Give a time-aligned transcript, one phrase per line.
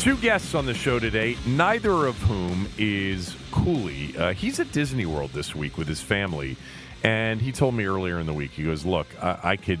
[0.00, 4.16] Two guests on the show today, neither of whom is Cooley.
[4.16, 6.56] Uh, he's at Disney World this week with his family,
[7.04, 9.80] and he told me earlier in the week, he goes, Look, I, I could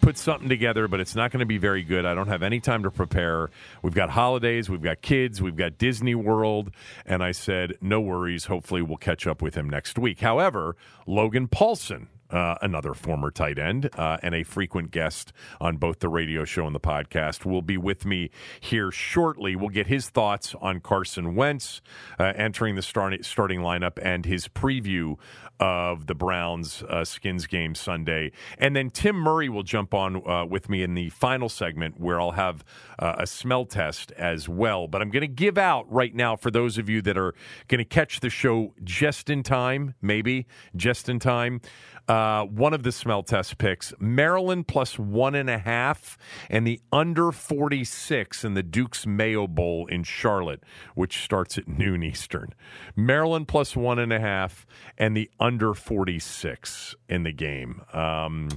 [0.00, 2.04] put something together, but it's not going to be very good.
[2.04, 3.50] I don't have any time to prepare.
[3.82, 6.72] We've got holidays, we've got kids, we've got Disney World.
[7.06, 8.46] And I said, no worries.
[8.46, 10.18] Hopefully, we'll catch up with him next week.
[10.18, 10.74] However,
[11.06, 16.08] Logan Paulsen, uh, another former tight end uh, and a frequent guest on both the
[16.08, 18.30] radio show and the podcast, will be with me
[18.60, 19.54] here shortly.
[19.54, 21.80] We'll get his thoughts on Carson Wentz
[22.18, 25.16] uh, entering the start- starting lineup and his preview
[25.60, 28.32] of the Browns uh, Skins game Sunday.
[28.58, 32.20] And then Tim Murray will jump on uh, with me in the final segment where
[32.20, 32.64] I'll have
[32.98, 34.86] a smell test as well.
[34.86, 37.34] But I'm going to give out right now for those of you that are
[37.68, 40.46] going to catch the show just in time, maybe
[40.76, 41.60] just in time.
[42.08, 46.18] Uh, one of the smell test picks Maryland plus one and a half,
[46.50, 50.62] and the under 46 in the Duke's Mayo Bowl in Charlotte,
[50.94, 52.54] which starts at noon Eastern.
[52.96, 54.66] Maryland plus one and a half,
[54.98, 57.82] and the under 46 in the game.
[57.92, 58.48] Um,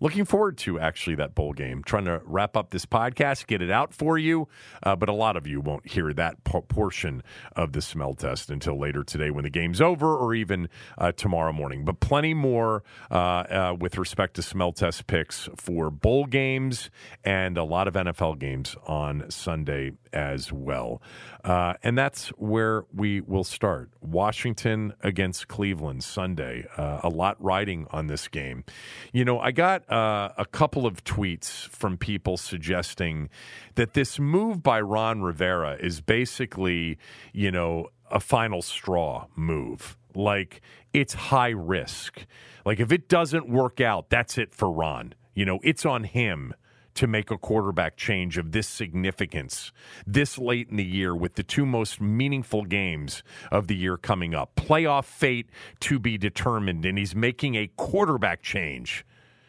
[0.00, 1.82] looking forward to actually that bowl game.
[1.84, 4.48] Trying to wrap up this podcast, get it out for you,
[4.82, 7.22] uh, but a lot of you won't hear that po- portion
[7.56, 10.68] of the smell test until later today when the game's over, or even
[10.98, 11.84] uh, tomorrow morning.
[11.84, 16.90] But plenty more uh, uh with respect to smell test picks for bowl games
[17.24, 21.02] and a lot of NFL games on Sunday as well.
[21.42, 23.90] Uh, and that's where we will start.
[24.00, 26.66] Washington against Cleveland Sunday.
[26.76, 28.64] Uh, a lot riding on this game.
[29.12, 33.28] You know, I got uh, a couple of tweets from people suggesting
[33.74, 36.98] that this move by Ron Rivera is basically,
[37.32, 39.96] you know, a final straw move.
[40.14, 42.26] Like it's high risk.
[42.64, 45.14] Like if it doesn't work out, that's it for Ron.
[45.34, 46.54] You know, it's on him
[46.94, 49.72] to make a quarterback change of this significance
[50.06, 54.34] this late in the year with the two most meaningful games of the year coming
[54.34, 54.54] up.
[54.56, 55.48] Playoff fate
[55.80, 59.04] to be determined, and he's making a quarterback change.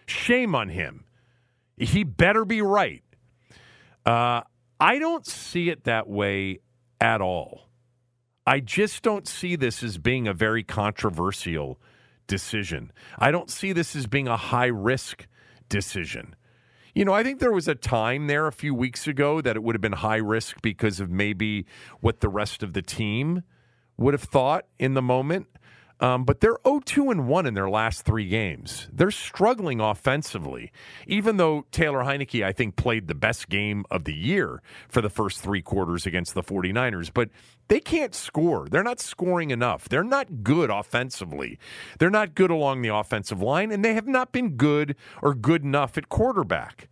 [0.06, 1.06] Shame on him.
[1.78, 3.04] He better be right.
[4.06, 4.42] Uh,
[4.80, 6.60] I don't see it that way
[7.02, 7.70] at all.
[8.48, 11.80] I just don't see this as being a very controversial
[12.28, 12.92] decision.
[13.18, 15.28] I don't see this as being a high risk
[15.70, 16.36] decision.
[16.96, 19.64] You know, I think there was a time there a few weeks ago that it
[19.64, 21.66] would have been high risk because of maybe
[22.00, 23.44] what the rest of the team
[23.98, 25.48] would have thought in the moment.
[26.00, 28.90] Um, but they're 0-2 and 1 in their last three games.
[28.92, 30.72] They're struggling offensively,
[31.08, 35.10] even though Taylor Heinicke, I think, played the best game of the year for the
[35.10, 37.12] first three quarters against the 49ers.
[37.14, 37.30] But
[37.70, 38.68] they can't score.
[38.70, 39.88] They're not scoring enough.
[39.88, 41.58] They're not good offensively.
[41.98, 45.64] They're not good along the offensive line, and they have not been good or good
[45.64, 46.90] enough at quarterback.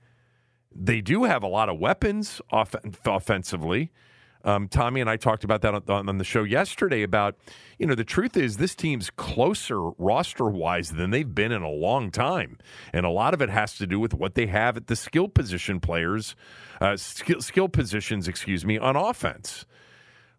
[0.74, 2.75] They do have a lot of weapons off-
[3.06, 3.92] offensively.
[4.44, 7.01] Um, Tommy and I talked about that on, on, the show yesterday.
[7.04, 7.36] About
[7.80, 11.69] you know the truth is this team's closer roster wise than they've been in a
[11.69, 12.57] long time,
[12.92, 15.28] and a lot of it has to do with what they have at the skill
[15.28, 16.36] position players,
[16.81, 19.66] uh, skill, skill positions, excuse me, on offense.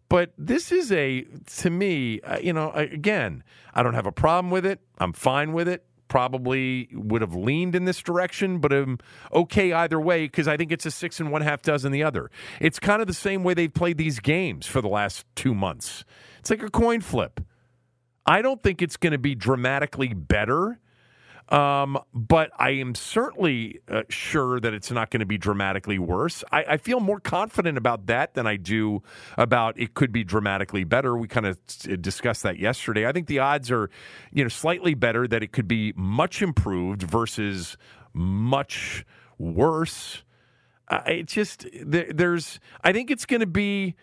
[0.07, 1.25] But this is a
[1.57, 3.43] to me, uh, you know, again,
[3.73, 4.81] I don't have a problem with it.
[4.99, 8.99] I'm fine with it probably would have leaned in this direction, but I'm
[9.33, 12.29] okay either way because I think it's a six and one half dozen the other.
[12.59, 16.05] It's kind of the same way they've played these games for the last two months.
[16.39, 17.41] It's like a coin flip.
[18.25, 20.79] I don't think it's going to be dramatically better.
[21.49, 26.43] Um, but I am certainly uh, sure that it's not going to be dramatically worse.
[26.51, 29.03] I, I, feel more confident about that than I do
[29.37, 31.15] about it could be dramatically better.
[31.15, 31.59] We kind of
[32.01, 33.07] discussed that yesterday.
[33.07, 33.91] I think the odds are,
[34.33, 37.77] you know, slightly better that it could be much improved versus
[38.11, 39.05] much
[39.37, 40.23] worse.
[40.87, 42.59] Uh, it just there, there's.
[42.83, 43.95] I think it's going to be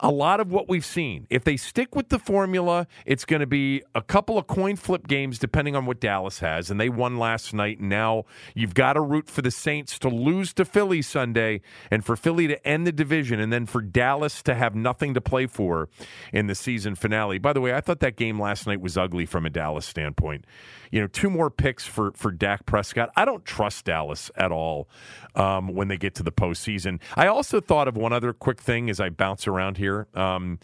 [0.00, 1.26] a lot of what we've seen.
[1.30, 5.06] If they stick with the formula, it's going to be a couple of coin flip
[5.06, 6.70] games depending on what Dallas has.
[6.70, 7.78] And they won last night.
[7.78, 8.24] And now
[8.54, 11.60] you've got to root for the Saints to lose to Philly Sunday
[11.90, 15.20] and for Philly to end the division and then for Dallas to have nothing to
[15.20, 15.88] play for
[16.32, 17.38] in the season finale.
[17.38, 20.44] By the way, I thought that game last night was ugly from a Dallas standpoint
[20.90, 23.10] you know, two more picks for for Dak Prescott.
[23.16, 24.88] I don't trust Dallas at all
[25.34, 27.00] um, when they get to the postseason.
[27.14, 30.08] I also thought of one other quick thing as I bounce around here.
[30.14, 30.58] Um,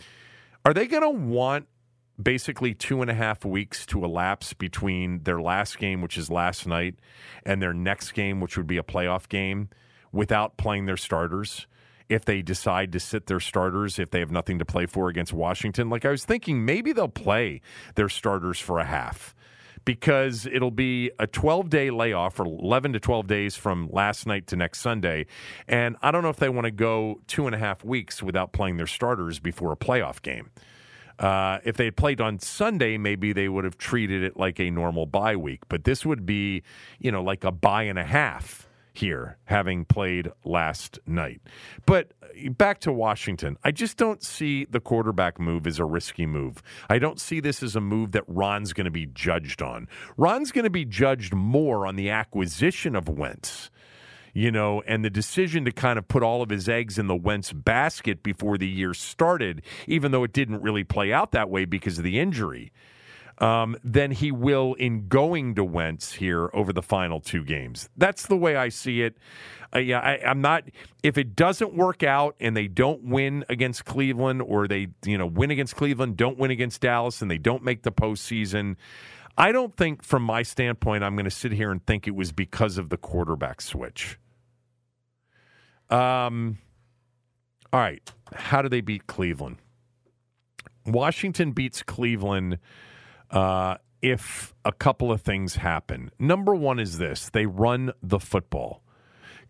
[0.64, 1.69] are they going to want
[2.20, 6.67] basically two and a half weeks to elapse between their last game, which is last
[6.67, 6.96] night,
[7.44, 9.69] and their next game, which would be a playoff game,
[10.12, 11.67] without playing their starters?
[12.08, 15.32] if they decide to sit their starters if they have nothing to play for against
[15.32, 15.90] Washington.
[15.90, 17.61] Like I was thinking, maybe they'll play
[17.96, 19.34] their starters for a half
[19.87, 24.47] because it'll be a 12 day layoff for 11 to 12 days from last night
[24.49, 25.25] to next Sunday.
[25.67, 28.53] And I don't know if they want to go two and a half weeks without
[28.53, 30.50] playing their starters before a playoff game.
[31.19, 34.71] Uh, if they had played on Sunday, maybe they would have treated it like a
[34.71, 35.62] normal bye week.
[35.69, 36.62] But this would be,
[36.99, 38.66] you know, like a bye and a half
[38.97, 41.41] here, having played last night.
[41.87, 46.27] But uh, back to Washington, I just don't see the quarterback move as a risky
[46.27, 46.63] move.
[46.89, 49.89] I don't see this as a move that Ron's going to be judged on.
[50.17, 53.71] Ron's going to be judged more on the acquisition of Wentz
[54.35, 57.17] you know, and the decision to kind of put all of his eggs in the
[57.17, 61.65] Wentz basket before the year started, even though it didn't really play out that way
[61.65, 62.71] because of the injury
[63.38, 67.88] um, than he will in going to Wentz here over the final two games.
[67.97, 69.17] That's the way I see it.
[69.75, 70.65] Uh, yeah, I, I'm not.
[71.03, 75.27] If it doesn't work out and they don't win against Cleveland, or they you know
[75.27, 78.77] win against Cleveland, don't win against Dallas, and they don't make the postseason.
[79.38, 82.33] I don't think, from my standpoint, I'm going to sit here and think it was
[82.33, 84.19] because of the quarterback switch.
[85.91, 86.59] Um,
[87.73, 88.11] all right.
[88.35, 89.59] How do they beat Cleveland?
[90.87, 92.59] Washington beats Cleveland
[93.31, 96.11] uh, if a couple of things happen.
[96.19, 98.82] Number one is this they run the football.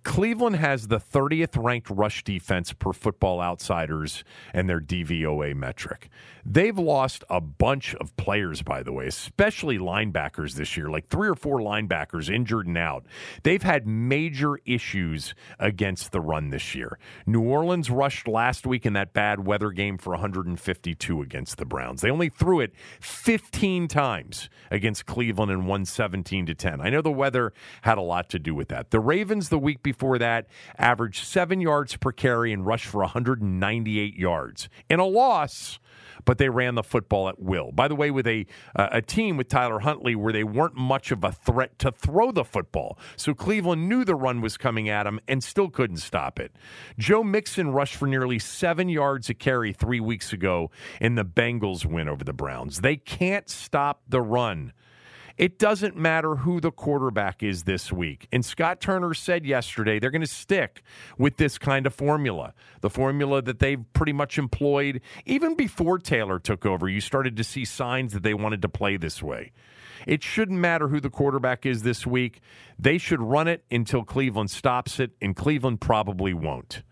[0.07, 4.23] Cleveland has the 30th ranked rush defense per football outsiders
[4.55, 6.09] and their DVOA metric.
[6.49, 11.29] They've lost a bunch of players, by the way, especially linebackers this year, like three
[11.29, 13.05] or four linebackers injured and out.
[13.43, 17.01] They've had major issues against the run this year.
[17.27, 22.01] New Orleans rushed last week in that bad weather game for 152 against the Browns.
[22.01, 26.81] They only threw it 15 times against Cleveland and won 17 to 10.
[26.81, 27.53] I know the weather
[27.83, 28.93] had a lot to do with that.
[28.93, 30.47] The Ravens the week before that
[30.79, 34.69] averaged seven yards per carry and rushed for 198 yards.
[34.89, 35.79] In a loss,
[36.25, 37.73] but they ran the football at will.
[37.73, 41.11] By the way, with a uh, a team with Tyler Huntley where they weren't much
[41.11, 45.05] of a threat to throw the football, so Cleveland knew the run was coming at
[45.05, 46.53] them and still couldn't stop it.
[46.99, 50.71] Joe Mixon rushed for nearly seven yards a carry three weeks ago
[51.01, 52.81] in the Bengals win over the Browns.
[52.81, 54.73] They can't stop the run.
[55.39, 58.27] It doesn't matter who the quarterback is this week.
[58.33, 60.83] And Scott Turner said yesterday they're going to stick
[61.19, 66.39] with this kind of formula, the formula that they've pretty much employed even before Taylor
[66.39, 66.89] took over.
[66.89, 69.53] You started to see signs that they wanted to play this way.
[70.07, 72.41] It shouldn't matter who the quarterback is this week.
[72.79, 76.83] They should run it until Cleveland stops it, and Cleveland probably won't.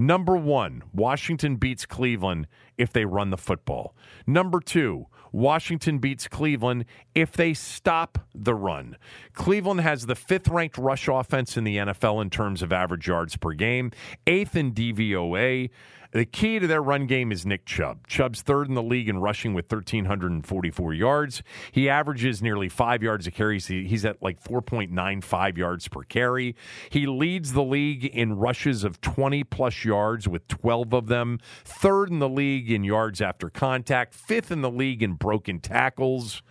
[0.00, 2.46] Number one, Washington beats Cleveland
[2.78, 3.94] if they run the football.
[4.26, 6.84] Number two, Washington beats Cleveland
[7.14, 8.96] if they stop the run.
[9.32, 13.36] Cleveland has the fifth ranked rush offense in the NFL in terms of average yards
[13.36, 13.92] per game,
[14.26, 15.70] eighth in DVOA.
[16.12, 18.08] The key to their run game is Nick Chubb.
[18.08, 21.42] Chubb's third in the league in rushing with 1,344 yards.
[21.70, 23.60] He averages nearly five yards a carry.
[23.60, 26.56] He's at like 4.95 yards per carry.
[26.88, 31.38] He leads the league in rushes of 20 plus yards with 12 of them.
[31.64, 34.12] Third in the league in yards after contact.
[34.12, 36.42] Fifth in the league in broken tackles.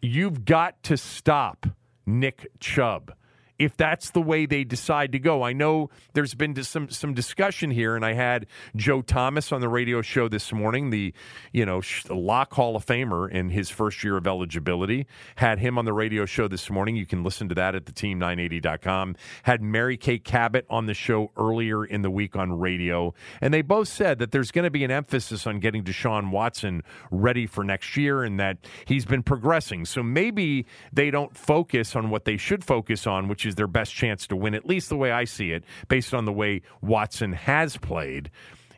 [0.00, 1.66] You've got to stop
[2.06, 3.12] Nick Chubb
[3.58, 5.42] if that's the way they decide to go.
[5.42, 8.46] I know there's been some some discussion here, and I had
[8.76, 11.12] Joe Thomas on the radio show this morning, the
[11.52, 15.06] you know Lock Hall of Famer in his first year of eligibility.
[15.36, 16.96] Had him on the radio show this morning.
[16.96, 19.16] You can listen to that at the team980.com.
[19.42, 23.62] Had Mary Kay Cabot on the show earlier in the week on radio, and they
[23.62, 27.64] both said that there's going to be an emphasis on getting Deshaun Watson ready for
[27.64, 29.84] next year, and that he's been progressing.
[29.84, 33.94] So maybe they don't focus on what they should focus on, which is their best
[33.94, 37.32] chance to win, at least the way I see it, based on the way Watson
[37.32, 38.30] has played,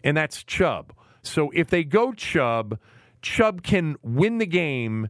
[0.03, 0.93] and that's Chubb.
[1.23, 2.79] So if they go Chubb,
[3.23, 5.09] Chubb can win the game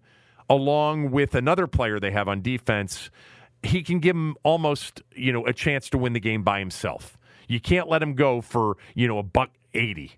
[0.49, 3.11] along with another player they have on defense.
[3.63, 7.17] He can give him almost, you know, a chance to win the game by himself.
[7.47, 10.13] You can't let him go for, you know, a buck 80,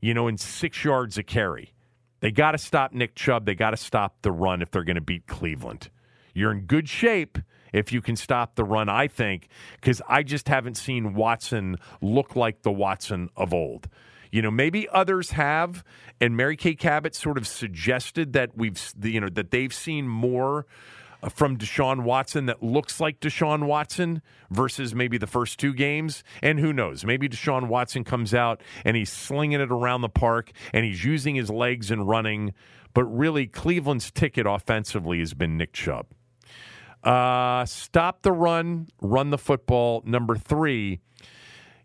[0.00, 1.72] you know, in six yards a carry.
[2.20, 3.46] They got to stop Nick Chubb.
[3.46, 5.90] They got to stop the run if they're going to beat Cleveland.
[6.34, 7.38] You're in good shape
[7.72, 9.48] if you can stop the run, I think,
[9.80, 13.88] because I just haven't seen Watson look like the Watson of old.
[14.30, 15.84] You know, maybe others have,
[16.20, 20.66] and Mary Kay Cabot sort of suggested that we've, you know, that they've seen more
[21.22, 26.22] uh, from Deshaun Watson that looks like Deshaun Watson versus maybe the first two games.
[26.42, 27.04] And who knows?
[27.04, 31.34] Maybe Deshaun Watson comes out and he's slinging it around the park and he's using
[31.34, 32.52] his legs and running.
[32.94, 36.06] But really, Cleveland's ticket offensively has been Nick Chubb.
[37.08, 40.02] Uh, stop the run, run the football.
[40.04, 41.00] Number three,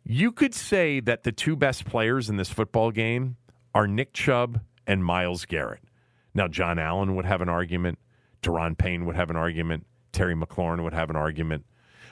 [0.03, 3.37] you could say that the two best players in this football game
[3.73, 5.79] are Nick Chubb and Myles Garrett.
[6.33, 7.99] Now, John Allen would have an argument.
[8.41, 9.85] Daron Payne would have an argument.
[10.11, 11.63] Terry McLaurin would have an argument.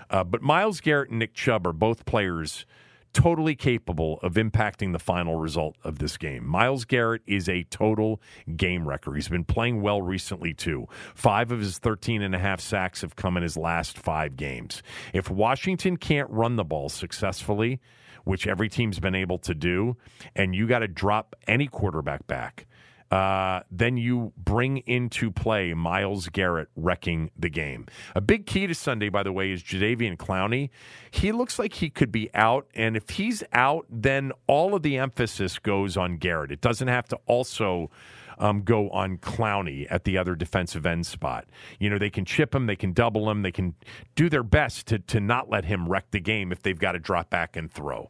[0.10, 2.66] Uh, but Myles Garrett and Nick Chubb are both players
[3.14, 6.48] totally capable of impacting the final result of this game.
[6.48, 8.22] Myles Garrett is a total
[8.56, 9.14] game wrecker.
[9.14, 10.88] He's been playing well recently, too.
[11.16, 14.82] Five of his 13 and a half sacks have come in his last five games.
[15.14, 17.80] If Washington can't run the ball successfully,
[18.24, 19.98] which every team's been able to do,
[20.36, 22.68] and you got to drop any quarterback back,
[23.12, 27.86] uh, then you bring into play Myles Garrett wrecking the game.
[28.16, 30.70] A big key to Sunday, by the way, is Jadeveon Clowney.
[31.12, 34.98] He looks like he could be out, and if he's out, then all of the
[34.98, 36.52] emphasis goes on Garrett.
[36.52, 37.92] It doesn't have to also.
[38.40, 41.46] Um, go on Clowney at the other defensive end spot.
[41.80, 43.76] You know, they can chip him, they can double him, they can
[44.16, 47.00] do their best to, to not let him wreck the game if they've got to
[47.00, 48.10] drop back and throw.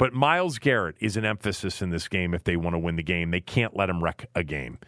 [0.00, 3.02] But Myles Garrett is an emphasis in this game if they want to win the
[3.02, 3.32] game.
[3.32, 4.78] They can't let him wreck a game.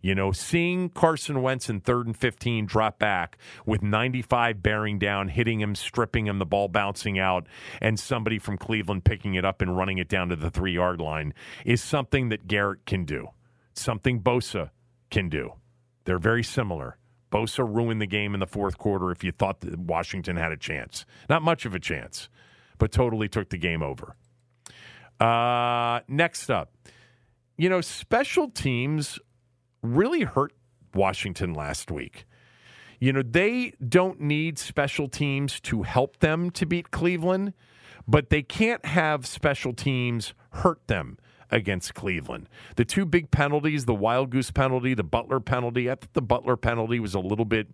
[0.00, 3.36] You know, seeing Carson Wentz in third and 15 drop back
[3.66, 7.48] with 95 bearing down, hitting him, stripping him, the ball bouncing out,
[7.82, 11.00] and somebody from Cleveland picking it up and running it down to the three yard
[11.00, 11.34] line
[11.66, 13.30] is something that Garrett can do,
[13.74, 14.70] something Bosa
[15.10, 15.54] can do.
[16.04, 16.96] They're very similar.
[17.32, 20.56] Bosa ruined the game in the fourth quarter if you thought that Washington had a
[20.56, 21.06] chance.
[21.28, 22.28] Not much of a chance,
[22.78, 24.14] but totally took the game over.
[25.20, 26.72] Uh, next up,
[27.56, 29.18] you know, special teams
[29.82, 30.52] really hurt
[30.94, 32.24] Washington last week.
[33.00, 37.54] You know, they don't need special teams to help them to beat Cleveland,
[38.06, 41.18] but they can't have special teams hurt them
[41.50, 42.48] against Cleveland.
[42.76, 46.56] The two big penalties, the wild goose penalty, the Butler penalty, I think the Butler
[46.56, 47.68] penalty was a little bit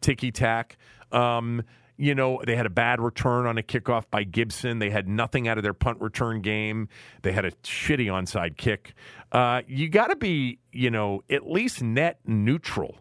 [0.00, 0.76] ticky tack.
[1.12, 1.62] Um,
[2.00, 4.78] you know, they had a bad return on a kickoff by Gibson.
[4.78, 6.88] They had nothing out of their punt return game.
[7.20, 8.94] They had a shitty onside kick.
[9.30, 12.96] Uh, you got to be, you know, at least net neutral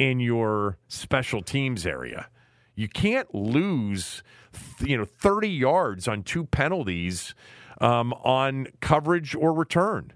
[0.00, 2.28] in your special teams area.
[2.74, 4.24] You can't lose,
[4.80, 7.36] you know, 30 yards on two penalties
[7.80, 10.12] um, on coverage or return.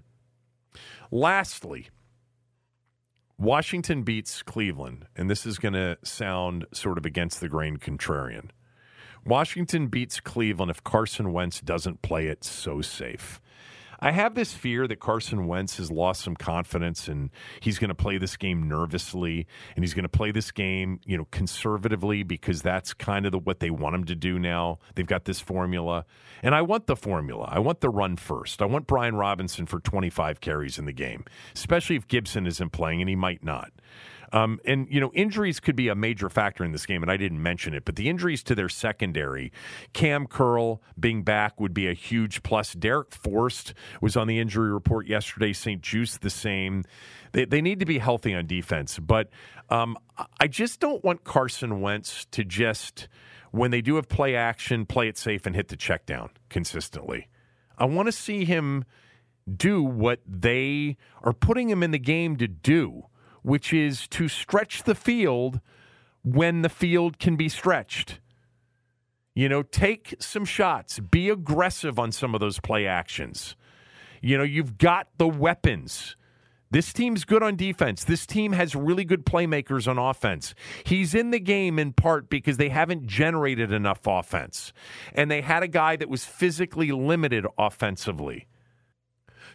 [1.09, 1.87] Lastly,
[3.39, 8.49] Washington beats Cleveland, and this is going to sound sort of against the grain contrarian.
[9.25, 13.39] Washington beats Cleveland if Carson Wentz doesn't play it so safe.
[14.01, 17.29] I have this fear that Carson Wentz has lost some confidence and
[17.59, 21.17] he's going to play this game nervously and he's going to play this game, you
[21.17, 24.79] know, conservatively because that's kind of the, what they want him to do now.
[24.95, 26.05] They've got this formula.
[26.41, 27.49] And I want the formula.
[27.51, 28.61] I want the run first.
[28.61, 33.01] I want Brian Robinson for 25 carries in the game, especially if Gibson isn't playing
[33.01, 33.71] and he might not.
[34.31, 37.17] Um, and, you know, injuries could be a major factor in this game, and I
[37.17, 39.51] didn't mention it, but the injuries to their secondary,
[39.93, 42.75] Kam Curl being back would be a huge plus.
[42.75, 46.83] Darrick Forrest was on the injury report yesterday, St-Juste the same.
[47.31, 49.29] They, they need to be healthy on defense, but
[49.69, 49.97] um,
[50.39, 53.07] I just don't want Carson Wentz to just,
[53.51, 57.29] when they do have play action, play it safe and hit the check down consistently.
[57.77, 58.85] I want to see him
[59.51, 63.05] do what they are putting him in the game to do
[63.49, 65.59] which is to stretch the field
[66.23, 68.19] when the field can be stretched.
[69.33, 73.55] You know, take some shots, be aggressive on some of those play actions.
[74.21, 76.15] You know, you've got the weapons.
[76.69, 78.03] This team's good on defense.
[78.03, 80.53] This team has really good playmakers on offense.
[80.83, 84.73] He's in the game in part because they haven't generated enough offense.
[85.13, 88.45] And they had a guy that was physically limited offensively.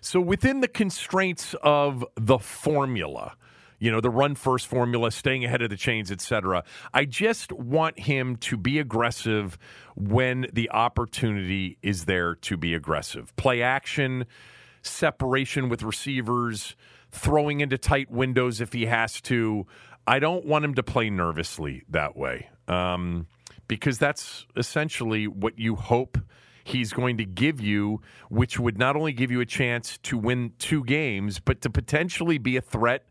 [0.00, 3.36] So, within the constraints of the formula,
[3.78, 6.64] you know, the run first formula, staying ahead of the chains, etc.
[6.92, 9.58] I just want him to be aggressive
[9.94, 13.34] when the opportunity is there to be aggressive.
[13.36, 14.26] Play action,
[14.82, 16.76] separation with receivers,
[17.10, 19.66] throwing into tight windows if he has to.
[20.06, 23.26] I don't want him to play nervously that way um,
[23.68, 26.18] because that's essentially what you hope
[26.64, 28.00] he's going to give you,
[28.30, 32.38] which would not only give you a chance to win two games, but to potentially
[32.38, 33.06] be a threat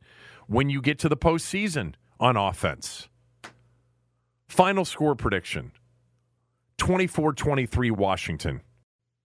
[0.48, 3.10] when you get to the postseason on offense.
[4.48, 5.72] Final score prediction
[6.78, 8.62] 24 23 Washington.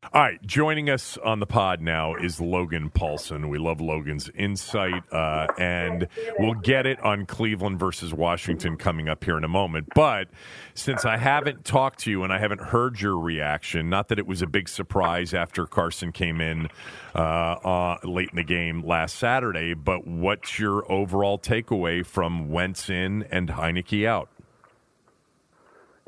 [0.04, 3.48] All right, joining us on the pod now is Logan Paulsen.
[3.48, 6.06] We love Logan's insight, uh, and
[6.38, 9.88] we'll get it on Cleveland versus Washington coming up here in a moment.
[9.96, 10.28] But
[10.74, 14.26] since I haven't talked to you and I haven't heard your reaction, not that it
[14.26, 16.68] was a big surprise after Carson came in
[17.14, 22.88] uh, uh, late in the game last Saturday, but what's your overall takeaway from Wentz
[22.88, 24.30] in and Heinicke out?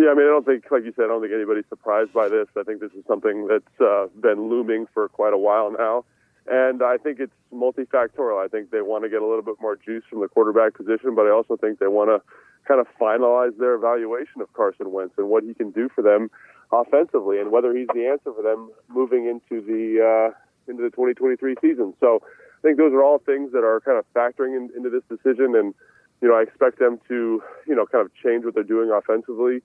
[0.00, 2.30] Yeah, I mean, I don't think, like you said, I don't think anybody's surprised by
[2.30, 2.48] this.
[2.56, 6.06] I think this is something that's uh, been looming for quite a while now.
[6.48, 8.42] And I think it's multifactorial.
[8.42, 11.14] I think they want to get a little bit more juice from the quarterback position,
[11.14, 12.24] but I also think they want to
[12.66, 16.30] kind of finalize their evaluation of Carson Wentz and what he can do for them
[16.72, 20.32] offensively, and whether he's the answer for them moving into the uh,
[20.66, 21.92] into the 2023 season.
[22.00, 25.04] So I think those are all things that are kind of factoring in, into this
[25.12, 25.74] decision, and
[26.22, 29.60] you know I expect them to you know kind of change what they're doing offensively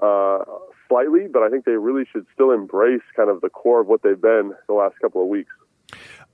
[0.00, 0.38] uh,
[0.88, 4.02] slightly, but I think they really should still embrace kind of the core of what
[4.02, 5.52] they've been the last couple of weeks.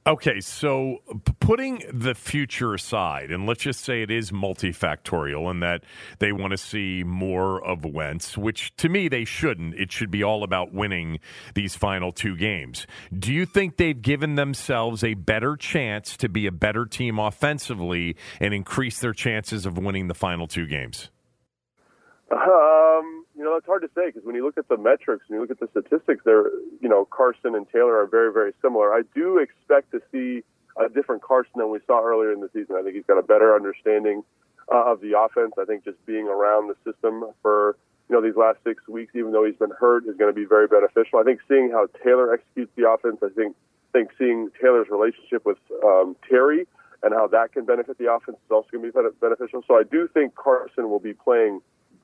[0.06, 0.98] Okay, so
[1.40, 5.82] putting the future aside, and let's just say it is multifactorial and that
[6.18, 9.74] they want to see more of Wentz, which to me they shouldn't.
[9.76, 11.20] It should be all about winning
[11.54, 12.86] these final two games.
[13.18, 18.14] Do you think they've given themselves a better chance to be a better team offensively
[18.40, 21.08] and increase their chances of winning the final two games?
[22.30, 25.36] Um, you know, it's hard to say because when you look at the metrics and
[25.36, 26.44] you look at the statistics, there,
[26.80, 28.90] you know, Carson and Taylor are very, very similar.
[28.90, 30.42] I do expect to see
[30.82, 32.76] a different Carson than we saw earlier in the season.
[32.80, 34.24] I think he's got a better understanding
[34.72, 35.52] uh, of the offense.
[35.60, 37.76] I think just being around the system for
[38.08, 40.46] you know these last six weeks, even though he's been hurt, is going to be
[40.46, 41.18] very beneficial.
[41.18, 43.54] I think seeing how Taylor executes the offense, I think
[43.92, 46.66] think seeing Taylor's relationship with um, Terry
[47.02, 49.62] and how that can benefit the offense is also going to be beneficial.
[49.68, 51.60] So I do think Carson will be playing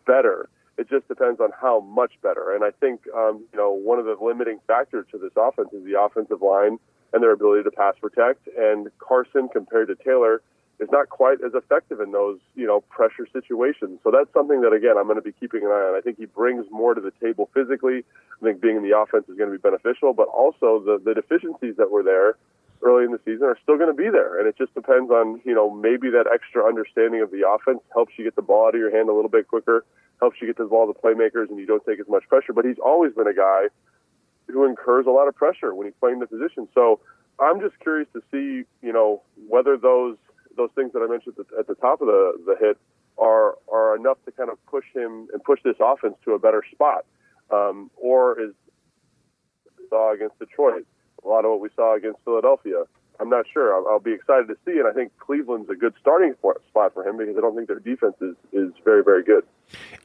[0.07, 2.55] better it just depends on how much better.
[2.55, 5.85] And I think, um, you know, one of the limiting factors to this offense is
[5.85, 6.79] the offensive line
[7.13, 8.49] and their ability to pass protect.
[8.57, 10.41] And Carson, compared to Taylor,
[10.79, 14.01] is not quite as effective in those, you know, pressure situations.
[14.03, 15.99] So that's something that, again, I'm going to be keeping an eye on.
[15.99, 18.03] I think he brings more to the table physically.
[18.41, 21.13] I think being in the offense is going to be beneficial, but also the, the
[21.13, 22.37] deficiencies that were there
[22.81, 24.39] early in the season are still going to be there.
[24.39, 28.15] And it just depends on, you know, maybe that extra understanding of the offense helps
[28.17, 29.85] you get the ball out of your hand a little bit quicker
[30.21, 32.53] helps you get the ball to playmakers and you don't take as much pressure.
[32.53, 33.67] But he's always been a guy
[34.49, 36.69] who incurs a lot of pressure when he's playing the position.
[36.75, 37.01] So
[37.39, 40.17] I'm just curious to see, you know, whether those
[40.57, 42.77] those things that I mentioned at the top of the, the hit
[43.19, 46.63] are are enough to kind of push him and push this offense to a better
[46.73, 47.05] spot,
[47.51, 48.53] um, or is
[49.89, 50.87] saw against Detroit,
[51.25, 52.85] a lot of what we saw against Philadelphia.
[53.19, 53.75] I'm not sure.
[53.75, 57.07] I'll, I'll, be excited to see, and I think Cleveland's a good starting spot for
[57.07, 59.45] him because I don't think their defense is, is very, very good.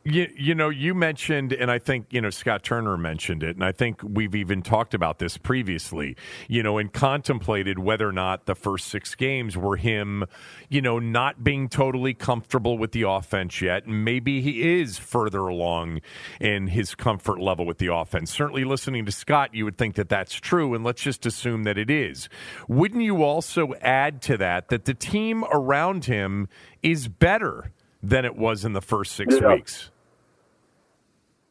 [0.07, 3.65] You, you know, you mentioned, and I think, you know, Scott Turner mentioned it, and
[3.65, 6.15] I think we've even talked about this previously,
[6.47, 10.25] you know, and contemplated whether or not the first six games were him,
[10.69, 13.87] you know, not being totally comfortable with the offense yet.
[13.87, 16.01] And maybe he is further along
[16.39, 18.31] in his comfort level with the offense.
[18.31, 21.79] Certainly, listening to Scott, you would think that that's true, and let's just assume that
[21.79, 22.29] it is.
[22.67, 26.47] Wouldn't you also add to that that the team around him
[26.83, 27.71] is better?
[28.03, 29.55] than it was in the first six yeah.
[29.55, 29.89] weeks.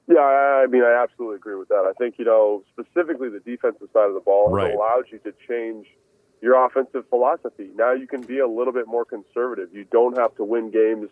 [0.07, 1.87] Yeah, I mean, I absolutely agree with that.
[1.89, 4.75] I think, you know, specifically the defensive side of the ball right.
[4.75, 5.87] allows you to change
[6.43, 7.71] your offensive philosophy.
[7.75, 9.71] Now you can be a little bit more conservative.
[9.73, 11.09] You don't have to win games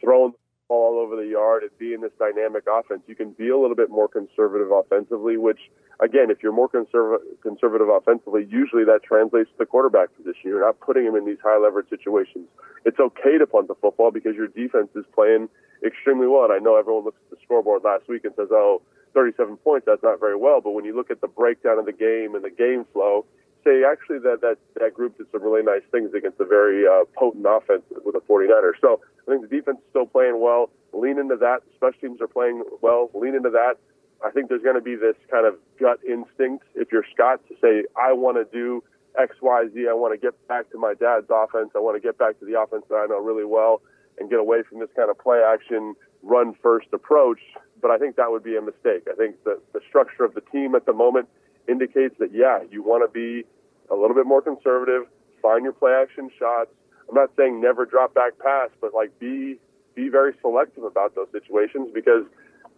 [0.00, 0.34] throwing
[0.68, 3.00] all over the yard and be in this dynamic offense.
[3.06, 5.60] You can be a little bit more conservative offensively, which,
[6.00, 10.44] again, if you're more conserv- conservative offensively, usually that translates to the quarterback position.
[10.44, 12.46] You're not putting him in these high leverage situations.
[12.84, 15.48] It's okay to punt the football because your defense is playing
[15.84, 16.44] extremely well.
[16.44, 18.82] And I know everyone looks at the scoreboard last week and says, oh,
[19.14, 20.60] 37 points, that's not very well.
[20.60, 23.24] But when you look at the breakdown of the game and the game flow,
[23.64, 27.04] say actually that that that group did some really nice things against a very uh,
[27.16, 28.80] potent offense with the 49ers.
[28.80, 30.70] So I think the defense is still playing well.
[30.92, 31.60] Lean into that.
[31.76, 33.10] Special teams are playing well.
[33.14, 33.76] Lean into that.
[34.24, 37.54] I think there's going to be this kind of gut instinct if you're Scott to
[37.60, 38.82] say, I want to do
[39.18, 39.86] X, Y, Z.
[39.88, 41.70] I want to get back to my dad's offense.
[41.76, 43.80] I want to get back to the offense that I know really well
[44.18, 47.40] and get away from this kind of play action, run first approach.
[47.80, 49.06] But I think that would be a mistake.
[49.10, 51.28] I think the, the structure of the team at the moment
[51.68, 53.44] indicates that, yeah, you want to be
[53.90, 55.02] a little bit more conservative,
[55.42, 56.70] find your play action shots.
[57.08, 59.58] I'm not saying never drop back pass, but like be
[59.94, 62.24] be very selective about those situations because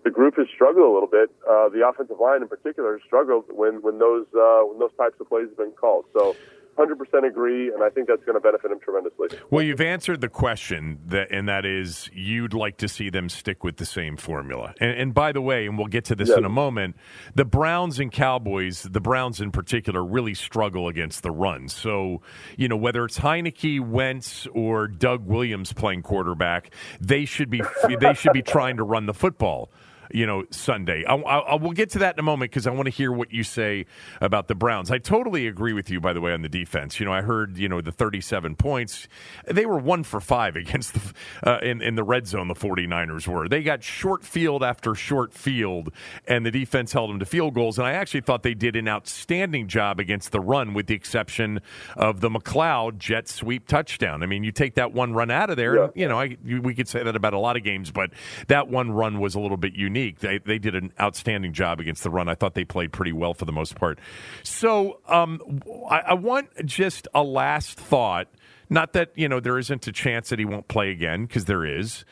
[0.05, 1.31] the group has struggled a little bit.
[1.49, 5.17] Uh, the offensive line in particular has struggled when when those uh, when those types
[5.21, 6.05] of plays have been called.
[6.13, 6.37] So
[6.81, 9.39] 100% agree, and I think that's going to benefit him tremendously.
[9.51, 13.63] Well, you've answered the question, that, and that is you'd like to see them stick
[13.63, 14.75] with the same formula.
[14.81, 16.39] And, and by the way, and we'll get to this yes.
[16.39, 16.97] in a moment,
[17.35, 21.69] the Browns and Cowboys, the Browns in particular, really struggle against the run.
[21.69, 22.23] So,
[22.57, 27.63] you know, whether it's Heinicke, Wentz, or Doug Williams playing quarterback, they should be
[28.01, 29.71] they should be trying to run the football
[30.13, 31.05] you know, Sunday.
[31.05, 33.13] I, I, I will get to that in a moment because I want to hear
[33.13, 33.87] what you say
[34.21, 34.91] about the Browns.
[34.91, 36.99] I totally agree with you, by the way, on the defense.
[36.99, 39.09] You know, I heard you know the 37 points.
[39.47, 41.01] They were one for five against the
[41.49, 42.49] uh, in in the red zone.
[42.49, 43.49] The 49ers were.
[43.49, 45.91] They got short field after short field,
[46.27, 47.79] and the defense held them to field goals.
[47.79, 51.61] And I actually thought they did an outstanding job against the run, with the exception
[51.97, 54.23] of the McCloud jet sweep touchdown.
[54.23, 55.77] I mean, you take that one run out of there.
[55.77, 55.89] Yeah.
[55.95, 58.11] You know, I, we could say that about a lot of games, but
[58.49, 60.21] that one run was a little bit unique unique.
[60.21, 62.29] They they did an outstanding job against the run.
[62.29, 63.99] I thought they played pretty well for the most part.
[64.43, 68.29] So um, I, I want just a last thought.
[68.73, 71.65] Not that you know there isn't a chance that he won't play again because there
[71.65, 72.05] is,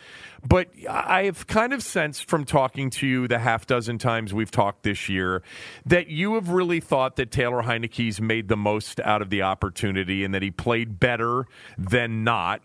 [0.45, 4.51] but I have kind of sensed from talking to you the half dozen times we've
[4.51, 5.45] talked this year
[5.87, 10.25] that you have really thought that Taylor Heinicke's made the most out of the opportunity
[10.25, 11.47] and that he played better
[11.77, 12.61] than not.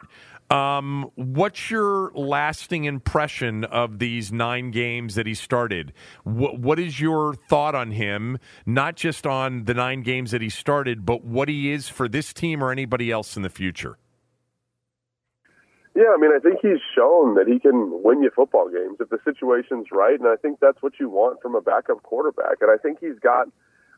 [0.54, 5.94] Um, what's your lasting impression of these nine games that he started?
[6.26, 10.50] What, what is your thought on him, not just on the nine games that he
[10.50, 13.98] started, but what he is for this team or anybody else in the future?
[15.96, 19.10] Yeah, I mean, I think he's shown that he can win you football games if
[19.10, 22.58] the situation's right, and I think that's what you want from a backup quarterback.
[22.62, 23.48] And I think he's got,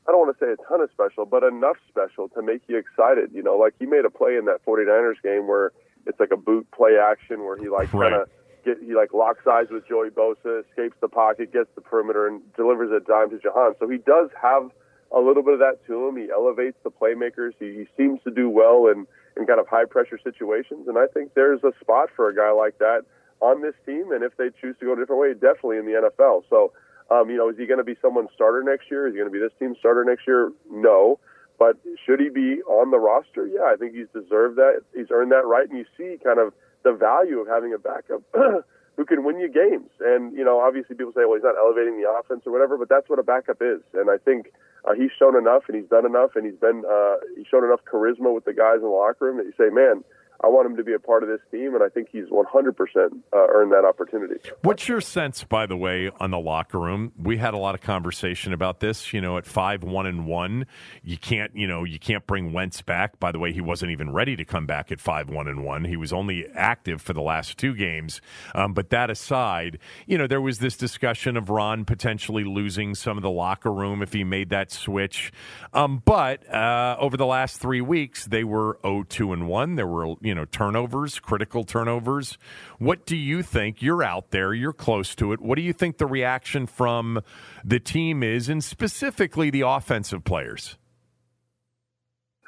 [0.07, 2.77] I don't want to say a ton of special, but enough special to make you
[2.77, 3.31] excited.
[3.33, 5.73] You know, like he made a play in that 49ers game where–
[6.05, 8.11] it's like a boot play action where he like right.
[8.11, 8.29] kind of
[8.65, 12.41] get he like locks eyes with Joey Bosa, escapes the pocket, gets the perimeter, and
[12.55, 13.75] delivers a dime to Jahan.
[13.79, 14.71] So he does have
[15.15, 16.17] a little bit of that to him.
[16.17, 17.51] He elevates the playmakers.
[17.59, 19.05] He, he seems to do well in
[19.37, 22.51] in kind of high pressure situations, and I think there's a spot for a guy
[22.51, 23.01] like that
[23.41, 24.11] on this team.
[24.11, 26.43] And if they choose to go a different way, definitely in the NFL.
[26.49, 26.73] So.
[27.11, 29.05] Um, you know, is he going to be someone's starter next year?
[29.05, 30.51] Is he going to be this team's starter next year?
[30.71, 31.19] No.
[31.57, 33.47] But should he be on the roster?
[33.47, 34.81] Yeah, I think he's deserved that.
[34.93, 35.67] He's earned that right.
[35.69, 38.21] And you see kind of the value of having a backup
[38.97, 39.89] who can win you games.
[39.99, 42.89] And, you know, obviously people say, well, he's not elevating the offense or whatever, but
[42.89, 43.81] that's what a backup is.
[43.93, 44.51] And I think
[44.87, 47.81] uh, he's shown enough and he's done enough and he's been, uh, he's shown enough
[47.83, 50.03] charisma with the guys in the locker room that you say, man,
[50.43, 52.45] I want him to be a part of this team, and I think he's 100%
[52.45, 54.35] uh, earned that opportunity.
[54.61, 57.13] What's your sense, by the way, on the locker room?
[57.17, 59.13] We had a lot of conversation about this.
[59.13, 60.65] You know, at five one and one,
[61.03, 63.19] you can't, you know, you can't bring Wentz back.
[63.19, 65.85] By the way, he wasn't even ready to come back at five one and one.
[65.85, 68.21] He was only active for the last two games.
[68.53, 73.17] Um, but that aside, you know, there was this discussion of Ron potentially losing some
[73.17, 75.31] of the locker room if he made that switch.
[75.73, 79.75] Um, but uh, over the last three weeks, they were 0-2 and one.
[79.75, 82.37] There were you know turnovers, critical turnovers.
[82.79, 83.81] What do you think?
[83.81, 85.39] You're out there, you're close to it.
[85.39, 87.21] What do you think the reaction from
[87.63, 90.77] the team is, and specifically the offensive players?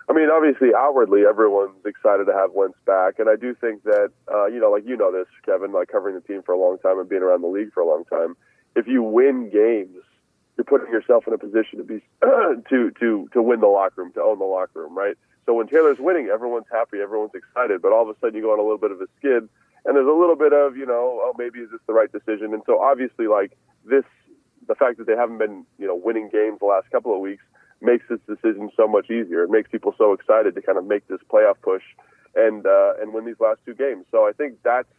[0.10, 4.12] I mean, obviously, outwardly, everyone's excited to have Wentz back, and I do think that
[4.34, 6.78] uh, you know, like you know this, Kevin, like covering the team for a long
[6.80, 8.36] time and being around the league for a long time.
[8.76, 10.04] If you win games,
[10.58, 14.14] you're putting yourself in a position to be to to to win the locker room,
[14.14, 15.16] to own the locker room, right?
[15.48, 17.82] So when Taylor's winning, everyone's happy, everyone's excited.
[17.82, 19.48] But all of a sudden, you go on a little bit of a skid,
[19.86, 22.54] and there's a little bit of, you know, oh, maybe is this the right decision?
[22.54, 24.04] And so obviously, like this,
[24.68, 27.44] the fact that they haven't been, you know, winning games the last couple of weeks
[27.80, 29.44] makes this decision so much easier.
[29.44, 31.84] It makes people so excited to kind of make this playoff push
[32.36, 34.06] and uh, and win these last two games.
[34.12, 34.92] So I think that's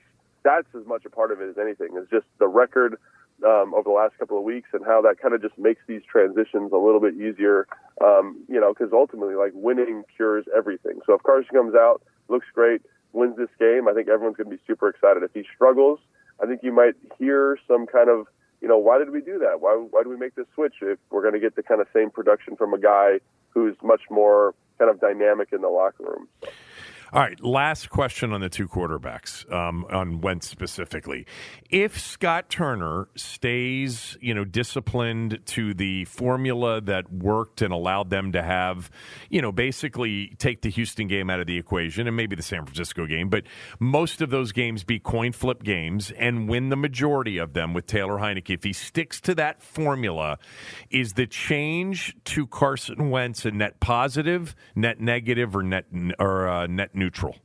[0.45, 1.89] that's as much a part of it as anything.
[1.93, 2.99] It's just the record
[3.45, 6.03] um, over the last couple of weeks and how that kind of just makes these
[6.11, 7.67] transitions a little bit easier.
[8.03, 11.01] Um, you know, because ultimately, like winning cures everything.
[11.07, 14.57] So if Carson comes out, looks great, wins this game, I think everyone's going to
[14.57, 15.23] be super excited.
[15.23, 15.99] If he struggles,
[16.43, 18.27] I think you might hear some kind of
[18.61, 19.61] you know, why did we do that?
[19.61, 21.87] Why why do we make this switch if we're going to get the kind of
[21.95, 23.21] same production from a guy
[23.51, 26.29] who's much more kind of dynamic in the locker room?
[26.43, 26.51] So.
[27.11, 31.25] All right, last question on the two quarterbacks, um, on Wentz specifically.
[31.71, 38.33] If Scott Turner stays, you know, disciplined to the formula that worked and allowed them
[38.33, 38.91] to have,
[39.31, 42.67] you know, basically take the Houston game out of the equation and maybe the San
[42.67, 43.45] Francisco game, but
[43.81, 47.87] most of those games be coin flip games and win the majority of them with
[47.87, 48.51] Taylor Heinicke.
[48.51, 50.39] If he sticks to that formula,
[50.91, 55.87] is the change to Carson Wentz a net positive, net negative, or net
[56.19, 57.37] or uh, net neutral?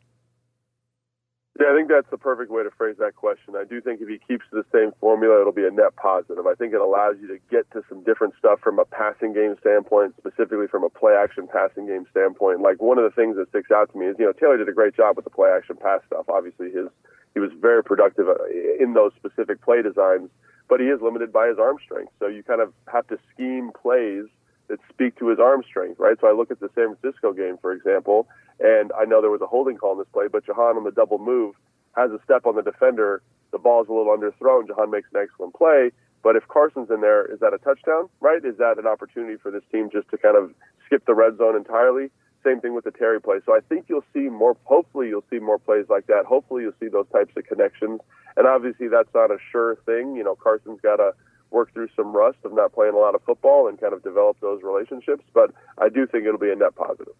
[1.59, 3.53] Yeah, I think that's the perfect way to phrase that question.
[3.55, 6.47] I do think if he keeps the same formula, it'll be a net positive.
[6.47, 9.55] I think it allows you to get to some different stuff from a passing game
[9.61, 12.61] standpoint, specifically from a play action passing game standpoint.
[12.61, 14.67] Like one of the things that sticks out to me is, you know, Taylor did
[14.67, 16.25] a great job with the play action pass stuff.
[16.27, 16.89] Obviously, his
[17.35, 18.33] he was very productive uh,
[18.79, 20.29] in those specific play designs,
[20.69, 22.11] but he is limited by his arm strength.
[22.19, 24.25] So you kind of have to scheme plays
[24.67, 26.17] that speak to his arm strength, right?
[26.19, 28.27] So I look at the San Francisco game, for example,
[28.59, 30.91] and I know there was a holding call in this play, but Jahan on the
[30.91, 31.55] double move
[31.95, 33.21] has a step on the defender.
[33.51, 34.67] The ball's a little underthrown.
[34.67, 35.91] Jahan makes an excellent play.
[36.23, 38.43] But if Carson's in there, is that a touchdown, right?
[38.43, 40.51] Is that an opportunity for this team just to kind of
[40.85, 42.09] skip the red zone entirely?
[42.43, 43.39] Same thing with the Terry play.
[43.45, 46.25] So I think you'll see more, hopefully, you'll see more plays like that.
[46.25, 47.99] Hopefully, you'll see those types of connections.
[48.35, 50.15] And obviously, that's not a sure thing.
[50.15, 51.11] You know, Carson's got to
[51.53, 54.37] work through some rust of not playing a lot of football and kind of develop
[54.41, 55.23] those relationships.
[55.33, 57.13] But I do think it'll be a net positive.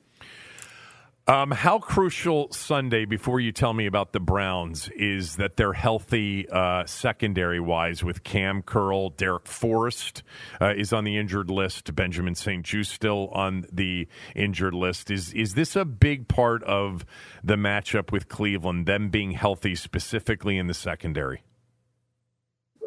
[1.26, 6.50] Um, how crucial Sunday, before you tell me about the Browns, is that they're healthy
[6.50, 10.22] uh, secondary wise with Kam Curl, Darrick Forrest
[10.60, 15.10] uh, is on the injured list, Benjamin St-Juste still on the injured list.
[15.10, 17.06] Is is this a big part of
[17.42, 21.42] the matchup with Cleveland, them being healthy specifically in the secondary?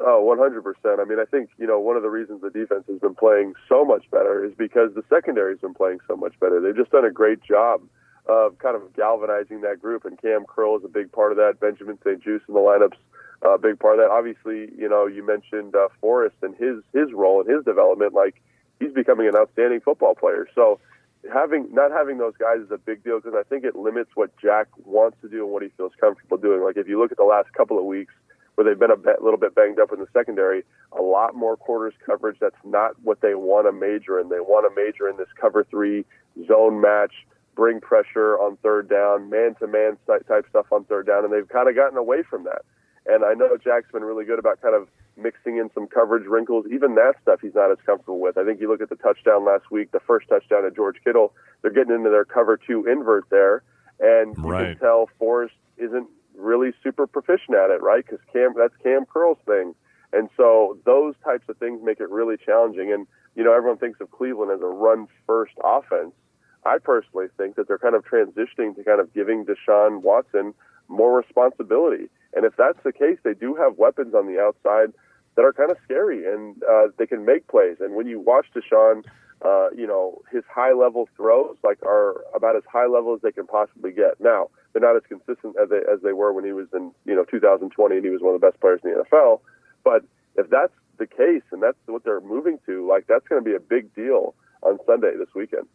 [0.08, 1.00] Oh, 100%.
[1.00, 3.54] I mean, I think, you know, one of the reasons the defense has been playing
[3.68, 6.60] so much better is because the secondary's been playing so much better.
[6.60, 7.82] They've just done a great job
[8.28, 11.58] of kind of galvanizing that group, and Kam Curl is a big part of that.
[11.58, 12.94] Benjamin St-Juste in the lineups,
[13.42, 14.12] a big part of that.
[14.12, 18.14] Obviously, you know, you mentioned uh, Forrest and his his role and his development.
[18.14, 18.40] Like
[18.78, 20.46] he's becoming an outstanding football player.
[20.54, 20.78] So
[21.32, 24.30] having not having those guys is a big deal because I think it limits what
[24.38, 26.62] Jack wants to do and what he feels comfortable doing.
[26.62, 28.14] Like if you look at the last couple of weeks
[28.56, 31.56] where they've been a bit, little bit banged up in the secondary, a lot more
[31.56, 32.38] quarters coverage.
[32.40, 34.28] That's not what they want to major in.
[34.28, 36.04] They want to major in this cover three
[36.48, 37.12] zone match
[37.54, 41.48] bring pressure on third down, man to man type stuff on third down, and they've
[41.48, 42.62] kind of gotten away from that.
[43.06, 46.66] And I know Jack's been really good about kind of mixing in some coverage wrinkles.
[46.70, 48.36] Even that stuff he's not as comfortable with.
[48.36, 51.32] I think you look at the touchdown last week, the first touchdown at George Kittle,
[51.62, 53.62] they're getting into their cover two invert there,
[54.00, 54.72] and you right.
[54.72, 58.04] can tell Forrest isn't really super proficient at it, right?
[58.04, 59.74] Because Kam, that's Kam Curl's thing.
[60.12, 62.92] And so those types of things make it really challenging.
[62.92, 66.12] And, you know, everyone thinks of Cleveland as a run first offense.
[66.64, 70.54] I personally think that they're kind of transitioning to kind of giving Deshaun Watson
[70.88, 72.08] more responsibility.
[72.34, 74.92] And if that's the case, they do have weapons on the outside
[75.36, 77.76] that are kind of scary and uh, they can make plays.
[77.80, 79.04] And when you watch Deshaun,
[79.44, 83.32] uh, you know, his high level throws like are about as high level as they
[83.32, 84.20] can possibly get.
[84.20, 87.14] Now, they're not as consistent as they, as they were when he was in, you
[87.14, 89.40] know, 2020 and he was one of the best players in the NFL.
[89.84, 90.04] But
[90.36, 93.54] if that's the case and that's what they're moving to, like that's going to be
[93.54, 95.66] a big deal on Sunday this weekend.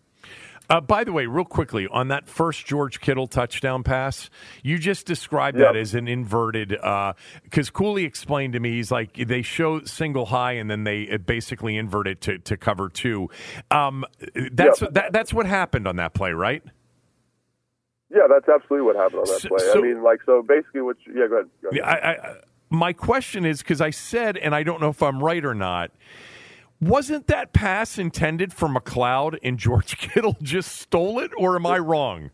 [0.70, 4.30] Uh, by the way, real quickly on that first George Kittle touchdown pass,
[4.64, 5.74] you just described yep.
[5.74, 6.70] that as an inverted.
[6.70, 11.18] Because uh, Cooley explained to me, he's like they show single high and then they
[11.18, 13.30] basically invert it to, to cover two.
[13.70, 14.06] Um,
[14.54, 14.94] that's yep.
[14.94, 16.64] that, that's what happened on that play, right?
[18.10, 19.60] Yeah, that's absolutely what happened on that so, play.
[19.60, 20.98] So, I mean, like so basically, what?
[21.06, 21.50] You, yeah, go ahead.
[21.62, 21.84] Go ahead.
[21.84, 22.36] I, I,
[22.70, 25.92] my question is because I said, and I don't know if I'm right or not
[26.82, 31.78] wasn't that pass intended for McCloud and George Kittle just stole it, or am I
[31.78, 32.32] wrong?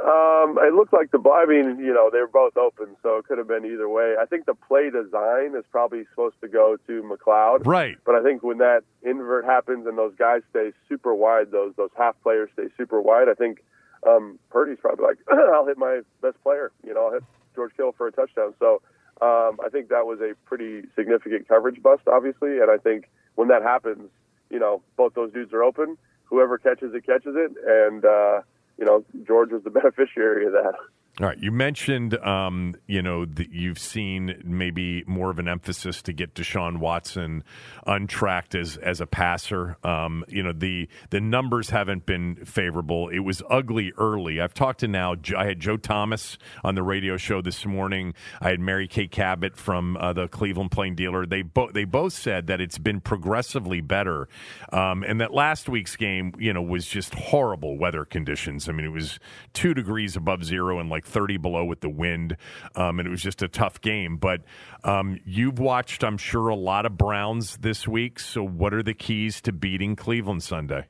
[0.00, 1.18] Um, it looked like the.
[1.28, 4.14] I mean, you know, they were both open, so it could have been either way.
[4.20, 7.96] I think the play design is probably supposed to go to McCloud, right?
[8.04, 11.90] But I think when that invert happens and those guys stay super wide, those those
[11.96, 13.28] half players stay super wide.
[13.30, 13.64] I think
[14.06, 16.72] um, Purdy's probably like, I'll hit my best player.
[16.86, 17.24] You know, I'll hit
[17.54, 18.54] George Kittle for a touchdown.
[18.58, 18.82] So
[19.20, 23.48] um, I think that was a pretty significant coverage bust, obviously, and I think when
[23.48, 24.10] that happens,
[24.50, 25.96] you know, both those dudes are open.
[26.24, 28.40] Whoever catches it catches it, and uh,
[28.78, 30.74] you know, George was the beneficiary of that.
[31.18, 36.02] All right, you mentioned, um, you know, that you've seen maybe more of an emphasis
[36.02, 37.42] to get Deshaun Watson
[37.86, 39.78] untracked as as a passer.
[39.82, 43.08] Um, you know, the the numbers haven't been favorable.
[43.08, 44.42] It was ugly early.
[44.42, 45.14] I've talked to now.
[45.34, 48.12] I had Joe Thomas on the radio show this morning.
[48.42, 51.24] I had Mary Kay Cabot from uh, the Cleveland Plain Dealer.
[51.24, 54.28] They both they both said that it's been progressively better,
[54.70, 58.68] um, and that last week's game, you know, was just horrible weather conditions.
[58.68, 59.18] I mean, it was
[59.54, 62.36] two degrees above zero and like 30 below with the wind,
[62.74, 64.16] um, and it was just a tough game.
[64.16, 64.42] But
[64.84, 68.18] um, you've watched, I'm sure, a lot of Browns this week.
[68.18, 70.88] So, what are the keys to beating Cleveland Sunday?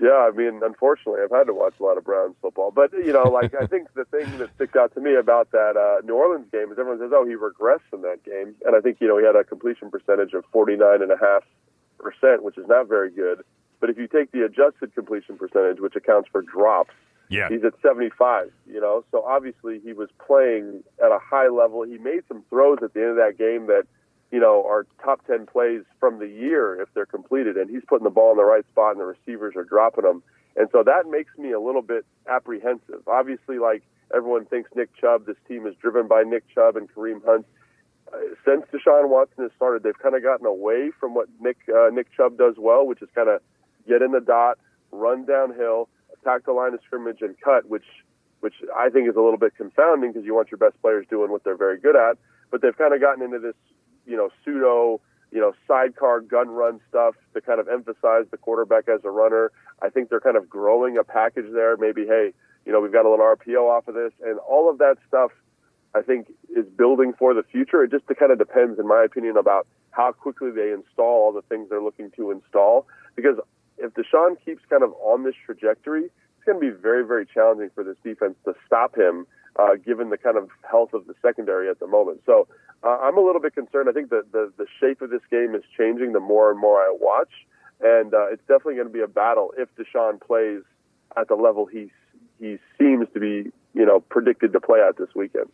[0.00, 2.72] Yeah, I mean, unfortunately, I've had to watch a lot of Browns football.
[2.72, 5.76] But, you know, like, I think the thing that sticks out to me about that
[5.76, 8.56] uh, New Orleans game is everyone says, oh, he regressed in that game.
[8.66, 12.88] And I think, you know, he had a completion percentage of 49.5%, which is not
[12.88, 13.44] very good.
[13.80, 16.94] But if you take the adjusted completion percentage, which accounts for drops,
[17.28, 17.48] yeah.
[17.48, 21.82] He's at 75, you know, so obviously he was playing at a high level.
[21.82, 23.84] He made some throws at the end of that game that,
[24.30, 28.04] you know, are top 10 plays from the year if they're completed, and he's putting
[28.04, 30.22] the ball in the right spot and the receivers are dropping them.
[30.56, 33.06] And so that makes me a little bit apprehensive.
[33.06, 33.82] Obviously, like
[34.14, 37.46] everyone thinks Nick Chubb, this team is driven by Nick Chubb and Kareem Hunt.
[38.12, 41.88] Uh, since Deshaun Watson has started, they've kind of gotten away from what Nick uh,
[41.90, 43.40] Nick Chubb does well, which is kind of
[43.88, 44.58] get in the dot,
[44.92, 45.88] run downhill,
[46.24, 47.84] attack the line of scrimmage and cut, which
[48.40, 51.30] which I think is a little bit confounding because you want your best players doing
[51.30, 52.18] what they're very good at.
[52.50, 53.54] But they've kind of gotten into this,
[54.06, 55.00] you know, pseudo,
[55.32, 59.50] you know, sidecar gun run stuff to kind of emphasize the quarterback as a runner.
[59.80, 61.78] I think they're kind of growing a package there.
[61.78, 62.34] Maybe, hey,
[62.66, 65.30] you know, we've got a little RPO off of this, and all of that stuff.
[65.96, 67.84] I think is building for the future.
[67.84, 71.42] It just kind of depends, in my opinion, about how quickly they install all the
[71.42, 72.88] things they're looking to install.
[73.14, 73.38] Because
[73.78, 77.70] if Deshaun keeps kind of on this trajectory, it's going to be very, very challenging
[77.74, 79.26] for this defense to stop him,
[79.58, 82.20] uh, given the kind of health of the secondary at the moment.
[82.26, 82.46] So
[82.82, 83.88] uh, I'm a little bit concerned.
[83.88, 86.94] I think the, the shape of this game is changing the more and more I
[86.98, 87.30] watch,
[87.80, 90.62] and uh, it's definitely going to be a battle if Deshaun plays
[91.16, 91.90] at the level he
[92.40, 95.50] he seems to be you know predicted to play out this weekend.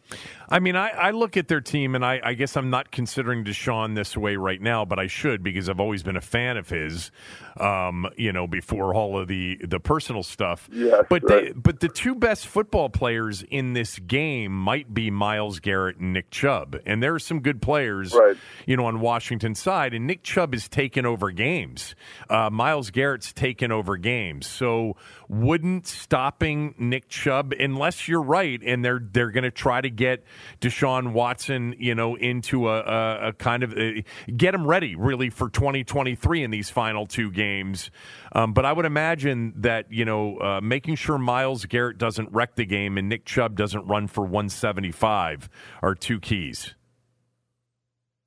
[0.48, 3.44] I mean, I, I look at their team, and I, I, guess I'm not considering
[3.44, 6.68] Deshaun this way right now, but I should because I've always been a fan of
[6.68, 7.10] his.
[7.58, 10.68] Um, you know, before all of the the personal stuff.
[10.72, 11.46] Yes, but right.
[11.46, 16.12] they, but the two best football players in this game might be Myles Garrett and
[16.12, 18.36] Nick Chubb, and there are some good players, right.
[18.66, 21.94] you know, on Washington's side, and Nick Chubb has taken over games.
[22.30, 24.96] Uh, Myles Garrett's taken over games, so
[25.30, 30.24] wouldn't stopping Nick Chubb unless you're right, and they're they're going to try to get
[30.60, 34.02] Deshaun Watson, you know, into a, a, a kind of a, uh,
[34.36, 37.92] get him ready really for 2023 in these final two games.
[38.32, 42.56] Um, but I would imagine that you know uh, making sure Myles Garrett doesn't wreck
[42.56, 45.48] the game and Nick Chubb doesn't run for 175
[45.80, 46.74] are two keys.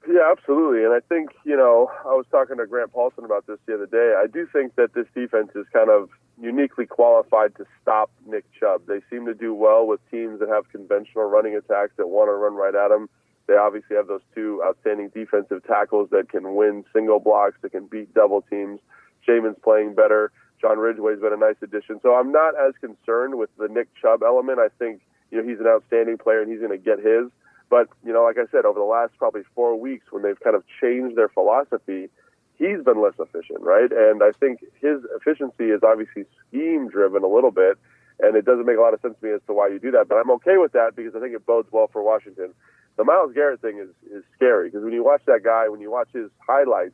[0.07, 0.83] Yeah, absolutely.
[0.83, 3.85] And I think, you know, I was talking to Grant Paulsen about this the other
[3.85, 4.13] day.
[4.17, 6.09] I do think that this defense is kind of
[6.41, 8.83] uniquely qualified to stop Nick Chubb.
[8.87, 12.33] They seem to do well with teams that have conventional running attacks that want to
[12.33, 13.09] run right at him.
[13.47, 17.87] They obviously have those two outstanding defensive tackles that can win single blocks, that can
[17.87, 18.79] beat double teams.
[19.27, 20.31] Jamin's playing better.
[20.61, 21.99] John Ridgeway's been a nice addition.
[22.01, 24.59] So I'm not as concerned with the Nick Chubb element.
[24.59, 27.29] I think, you know, he's an outstanding player and he's going to get his.
[27.69, 30.55] But, you know, like I said, over the last probably four weeks when they've kind
[30.55, 32.09] of changed their philosophy,
[32.57, 33.91] he's been less efficient, right?
[33.91, 37.77] And I think his efficiency is obviously scheme driven a little bit,
[38.19, 39.91] and it doesn't make a lot of sense to me as to why you do
[39.91, 40.07] that.
[40.07, 42.53] But I'm okay with that because I think it bodes well for Washington.
[42.97, 45.89] The Myles Garrett thing is is scary because when you watch that guy, when you
[45.89, 46.93] watch his highlights,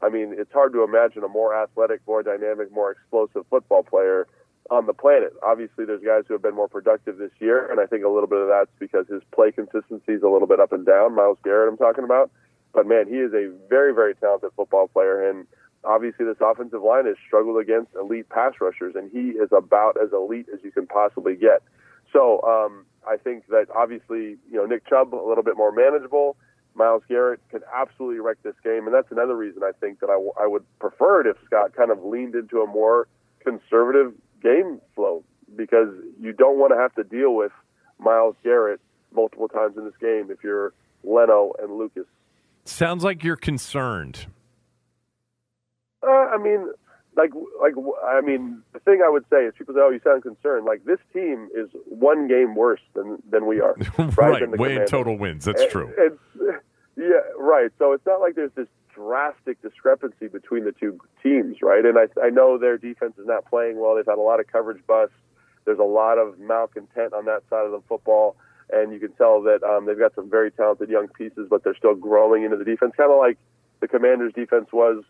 [0.00, 4.26] I mean, it's hard to imagine a more athletic, more dynamic, more explosive football player
[4.70, 5.34] on the planet.
[5.42, 8.26] Obviously, there's guys who have been more productive this year, and I think a little
[8.26, 11.14] bit of that's because his play consistency is a little bit up and down.
[11.14, 12.30] Myles Garrett, I'm talking about.
[12.74, 15.46] But man, he is a very, very talented football player, and
[15.84, 20.12] obviously this offensive line has struggled against elite pass rushers, and he is about as
[20.12, 21.62] elite as you can possibly get.
[22.12, 26.36] So um, I think that obviously, you know, Nick Chubb a little bit more manageable.
[26.74, 30.14] Myles Garrett could absolutely wreck this game, and that's another reason I think that I,
[30.14, 33.06] w- I would prefer it if Scott kind of leaned into a more
[33.44, 35.22] conservative game flow
[35.54, 35.88] because
[36.20, 37.52] you don't want to have to deal with
[38.00, 38.80] Myles Garrett
[39.12, 40.72] multiple times in this game if you're
[41.04, 42.06] Leno and Lucas.
[42.64, 44.26] Sounds like you're concerned.
[46.02, 46.72] Uh, I mean,
[47.16, 47.74] like, like,
[48.06, 50.84] I mean, the thing I would say is people say, "Oh, you sound concerned." Like
[50.84, 54.16] this team is one game worse than than we are, right?
[54.16, 54.58] right.
[54.58, 55.44] Way in total wins.
[55.44, 55.92] That's and, true.
[55.96, 56.18] And,
[56.96, 57.70] yeah, right.
[57.78, 61.84] So it's not like there's this drastic discrepancy between the two teams, right?
[61.84, 63.96] And I, I know their defense is not playing well.
[63.96, 65.14] They've had a lot of coverage busts.
[65.64, 68.36] There's a lot of malcontent on that side of the football,
[68.74, 71.76] and you can tell that um, they've got some very talented young pieces, but they're
[71.76, 73.38] still growing into the defense, kind of like
[73.80, 75.04] the Commanders' defense was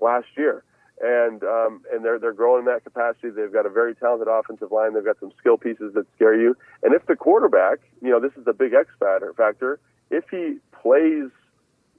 [0.00, 0.64] last year.
[1.02, 3.30] And um, and they're they're growing in that capacity.
[3.30, 4.92] They've got a very talented offensive line.
[4.92, 6.54] They've got some skill pieces that scare you.
[6.82, 9.80] And if the quarterback, you know, this is the big X factor.
[10.10, 11.30] If he plays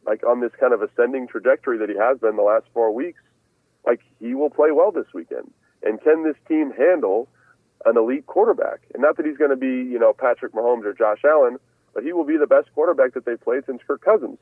[0.05, 3.21] like on this kind of ascending trajectory that he has been the last four weeks,
[3.85, 5.51] like he will play well this weekend.
[5.83, 7.27] And can this team handle
[7.85, 8.81] an elite quarterback?
[8.93, 11.57] And not that he's going to be, you know, Patrick Mahomes or Josh Allen,
[11.93, 14.37] but he will be the best quarterback that they've played since Kirk Cousins.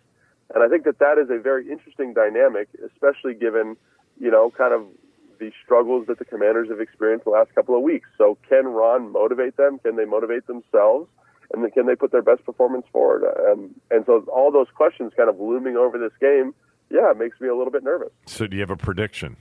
[0.53, 3.77] And I think that that is a very interesting dynamic, especially given,
[4.19, 4.85] you know, kind of
[5.39, 8.09] the struggles that the commanders have experienced the last couple of weeks.
[8.17, 9.79] So can Ron motivate them?
[9.79, 11.09] Can they motivate themselves?
[11.53, 13.23] And then can they put their best performance forward?
[13.49, 16.53] Um, and so all those questions kind of looming over this game,
[16.91, 18.11] yeah, it makes me a little bit nervous.
[18.25, 19.37] So do you have a prediction?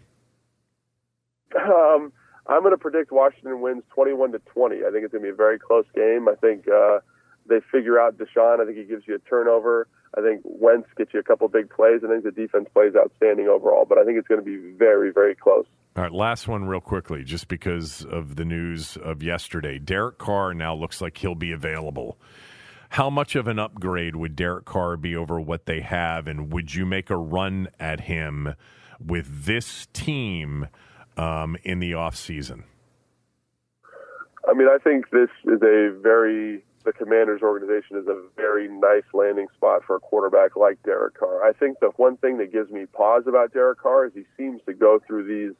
[1.56, 2.12] Um,
[2.48, 4.76] I'm going to predict Washington wins 21 to 20.
[4.76, 6.28] I think it's going to be a very close game.
[6.28, 7.00] I think uh,
[7.46, 8.60] they figure out Deshaun.
[8.60, 9.86] I think he gives you a turnover.
[10.16, 12.00] I think Wentz gets you a couple big plays.
[12.04, 15.12] I think the defense plays outstanding overall, but I think it's going to be very,
[15.12, 15.66] very close.
[15.96, 19.78] All right, last one, real quickly, just because of the news of yesterday.
[19.78, 22.18] Derek Carr now looks like he'll be available.
[22.90, 26.74] How much of an upgrade would Derek Carr be over what they have, and would
[26.74, 28.54] you make a run at him
[28.98, 30.68] with this team
[31.18, 32.64] um, in the off season?
[34.48, 39.02] I mean, I think this is a very the Commanders organization is a very nice
[39.12, 41.44] landing spot for a quarterback like Derek Carr.
[41.44, 44.62] I think the one thing that gives me pause about Derek Carr is he seems
[44.64, 45.54] to go through these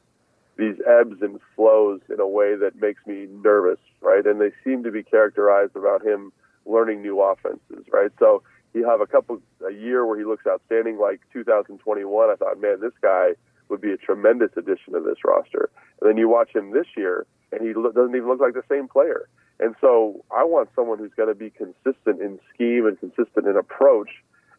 [0.57, 4.25] these ebbs and flows in a way that makes me nervous, right?
[4.25, 6.33] And they seem to be characterized about him
[6.65, 8.11] learning new offenses, right?
[8.19, 8.43] So
[8.73, 12.29] he have a couple a year where he looks outstanding, like 2021.
[12.29, 13.33] I thought, man, this guy
[13.69, 15.69] would be a tremendous addition to this roster.
[16.01, 18.87] And then you watch him this year, and he doesn't even look like the same
[18.87, 19.27] player.
[19.59, 23.57] And so I want someone who's going to be consistent in scheme and consistent in
[23.57, 24.09] approach.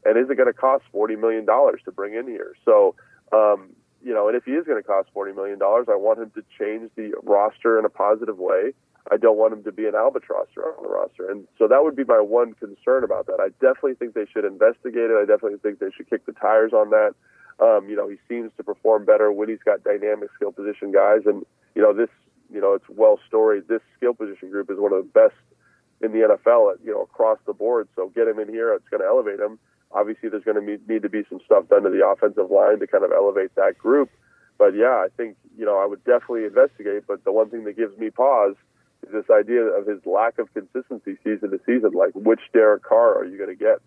[0.05, 2.55] And is it going to cost forty million dollars to bring in here?
[2.65, 2.95] So,
[3.33, 3.71] um,
[4.03, 6.31] you know, and if he is going to cost forty million dollars, I want him
[6.35, 8.73] to change the roster in a positive way.
[9.11, 11.97] I don't want him to be an albatross on the roster, and so that would
[11.97, 13.41] be my one concern about that.
[13.41, 15.17] I definitely think they should investigate it.
[15.17, 17.15] I definitely think they should kick the tires on that.
[17.61, 21.21] Um, you know, he seems to perform better when he's got dynamic skill position guys,
[21.27, 21.45] and
[21.75, 22.09] you know, this,
[22.53, 23.69] you know, it's well storied.
[23.69, 25.37] This skill position group is one of the best
[26.01, 27.89] in the NFL, you know, across the board.
[27.97, 29.59] So get him in here; it's going to elevate him.
[29.93, 32.87] Obviously, there's going to need to be some stuff done to the offensive line to
[32.87, 34.09] kind of elevate that group.
[34.57, 37.05] But yeah, I think you know I would definitely investigate.
[37.07, 38.57] But the one thing that gives me pause
[39.07, 41.93] is this idea of his lack of consistency season to season.
[41.93, 43.81] Like, which Derek Carr are you going to get?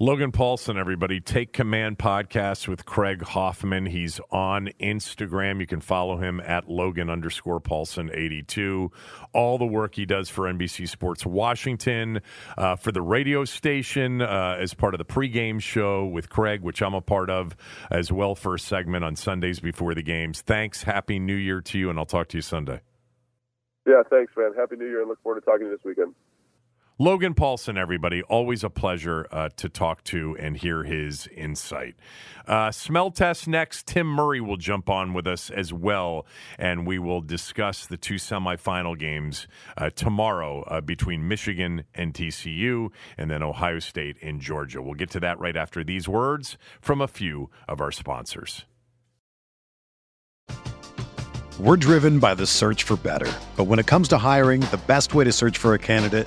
[0.00, 3.84] Logan Paulsen, everybody, Take Command podcast with Craig Hoffman.
[3.84, 5.58] He's on Instagram.
[5.58, 8.92] You can follow him at Logan underscore Paulsen 82.
[9.32, 12.20] All the work he does for NBC Sports Washington,
[12.56, 16.80] uh, for the radio station, uh, as part of the pregame show with Craig, which
[16.80, 17.56] I'm a part of
[17.90, 20.42] as well for a segment on Sundays before the games.
[20.42, 20.84] Thanks.
[20.84, 22.82] Happy New Year to you, and I'll talk to you Sunday.
[23.84, 24.52] Yeah, thanks, man.
[24.56, 26.14] Happy New Year, and look forward to talking to you this weekend.
[27.00, 31.94] Logan Paulsen, everybody, always a pleasure uh, to talk to and hear his insight.
[32.44, 33.86] Uh, smell test next.
[33.86, 36.26] Tim Murray will jump on with us as well,
[36.58, 39.46] and we will discuss the two semifinal games
[39.76, 44.82] uh, tomorrow uh, between Michigan and TCU, and then Ohio State and Georgia.
[44.82, 48.64] We'll get to that right after these words from a few of our sponsors.
[51.60, 55.14] We're driven by the search for better, but when it comes to hiring, the best
[55.14, 56.26] way to search for a candidate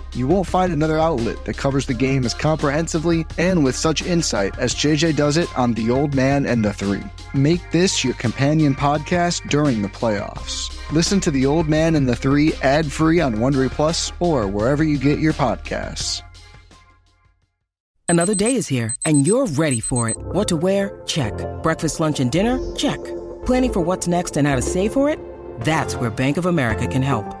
[0.13, 4.57] You won't find another outlet that covers the game as comprehensively and with such insight
[4.59, 7.03] as JJ does it on The Old Man and the Three.
[7.33, 10.77] Make this your companion podcast during the playoffs.
[10.91, 14.83] Listen to The Old Man and the Three ad free on Wondery Plus or wherever
[14.83, 16.21] you get your podcasts.
[18.09, 20.17] Another day is here and you're ready for it.
[20.19, 21.01] What to wear?
[21.05, 21.33] Check.
[21.63, 22.59] Breakfast, lunch, and dinner?
[22.75, 23.01] Check.
[23.45, 25.17] Planning for what's next and how to save for it?
[25.61, 27.40] That's where Bank of America can help.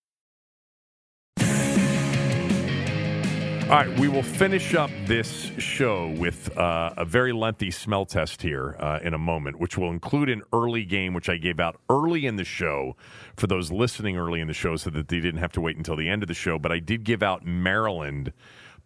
[3.71, 8.41] All right, we will finish up this show with uh, a very lengthy smell test
[8.41, 11.79] here uh, in a moment, which will include an early game, which I gave out
[11.89, 12.97] early in the show
[13.37, 15.95] for those listening early in the show so that they didn't have to wait until
[15.95, 16.59] the end of the show.
[16.59, 18.33] But I did give out Maryland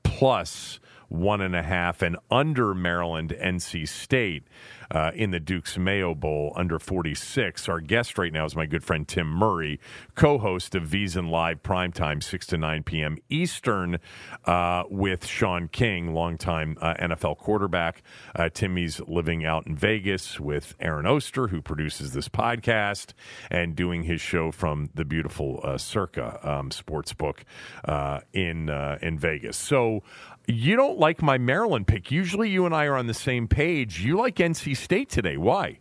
[0.03, 4.43] plus one and a half and under Maryland NC State
[4.91, 7.67] uh, in the Duke's Mayo Bowl under 46.
[7.69, 9.79] Our guest right now is my good friend Tim Murray,
[10.15, 13.17] co host of VSiN Live Primetime, 6 to 9 p.m.
[13.29, 13.99] Eastern,
[14.45, 18.03] uh, with Shaun King, longtime uh, NFL quarterback.
[18.35, 23.13] Uh, Timmy's living out in Vegas with Aaron Oster, who produces this podcast,
[23.49, 27.39] and doing his show from the beautiful uh, Circa um, Sportsbook
[27.85, 28.69] uh, in,
[29.01, 29.57] in Vegas.
[29.57, 30.03] So,
[30.47, 32.11] you don't like my Maryland pick.
[32.11, 34.01] Usually, you and I are on the same page.
[34.01, 35.37] You like NC State today.
[35.37, 35.79] Why?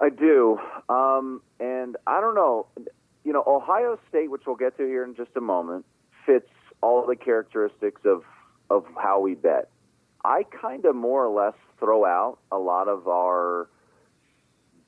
[0.00, 0.58] I do,
[0.88, 2.66] um, and I don't know.
[3.24, 5.86] You know, Ohio State, which we'll get to here in just a moment,
[6.26, 6.50] fits
[6.82, 8.22] all the characteristics of
[8.70, 9.68] of how we bet.
[10.24, 13.68] I kind of more or less throw out a lot of our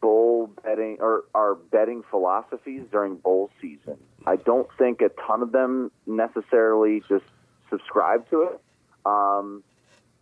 [0.00, 3.96] bowl betting or our betting philosophies during bowl season.
[4.26, 7.24] I don't think a ton of them necessarily just
[7.70, 8.60] subscribe to it.
[9.04, 9.62] Um,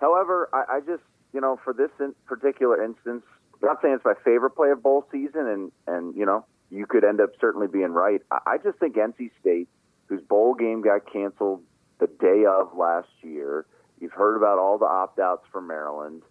[0.01, 3.23] however, I, I just you know for this in particular instance,
[3.63, 6.87] I'm not saying it's my favorite play of bowl season, and and you know you
[6.87, 8.21] could end up certainly being right.
[8.31, 9.69] I, I just think NC State,
[10.07, 11.63] whose bowl game got canceled
[12.01, 13.67] the day of last year,
[14.01, 16.23] you've heard about all the opt outs for Maryland.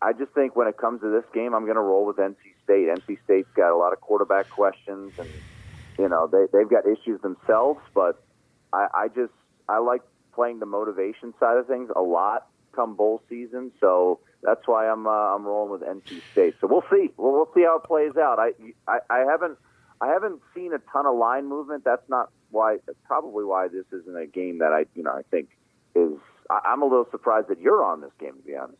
[0.00, 2.36] I just think when it comes to this game, I'm going to roll with NC
[2.64, 2.88] State.
[2.88, 5.28] NC State's got a lot of quarterback questions, and
[5.98, 8.22] you know they they've got issues themselves, but
[8.72, 9.32] I, I just
[9.68, 10.02] I like
[10.34, 13.72] playing the motivation side of things a lot come bowl season.
[13.80, 16.54] So that's why I'm uh, I'm rolling with NC State.
[16.60, 17.10] So we'll see.
[17.16, 18.38] We'll, we'll see how it plays out.
[18.38, 18.50] I,
[18.88, 19.58] I I haven't
[20.00, 21.84] I haven't seen a ton of line movement.
[21.84, 22.78] That's not why.
[23.06, 25.48] Probably why this isn't a game that I you know I think
[25.94, 26.12] is.
[26.50, 28.78] I'm a little surprised that you're on this game to be honest.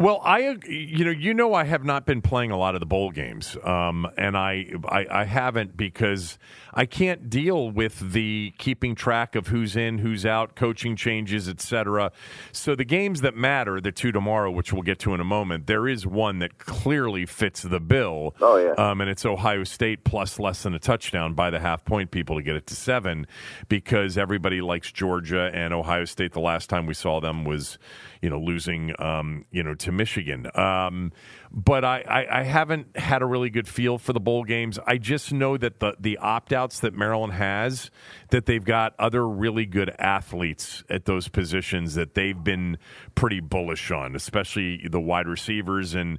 [0.00, 2.86] Well, I you know you know I have not been playing a lot of the
[2.86, 6.38] bowl games, um, and I, I, I haven't because
[6.72, 12.12] I can't deal with the keeping track of who's in, who's out, coaching changes, etc.
[12.52, 15.66] So the games that matter, the two tomorrow, which we'll get to in a moment,
[15.66, 18.36] there is one that clearly fits the bill.
[18.40, 21.84] Oh yeah, um, and it's Ohio State plus less than a touchdown by the half
[21.84, 23.26] point people to get it to seven
[23.68, 26.34] because everybody likes Georgia and Ohio State.
[26.34, 27.78] The last time we saw them was
[28.22, 28.92] you know losing.
[29.00, 30.50] Um, you know, to Michigan.
[30.54, 31.12] Um,
[31.50, 34.78] but I, I, I, haven't had a really good feel for the bowl games.
[34.86, 37.90] I just know that the the opt outs that Maryland has,
[38.30, 42.78] that they've got other really good athletes at those positions that they've been
[43.14, 46.18] pretty bullish on, especially the wide receivers and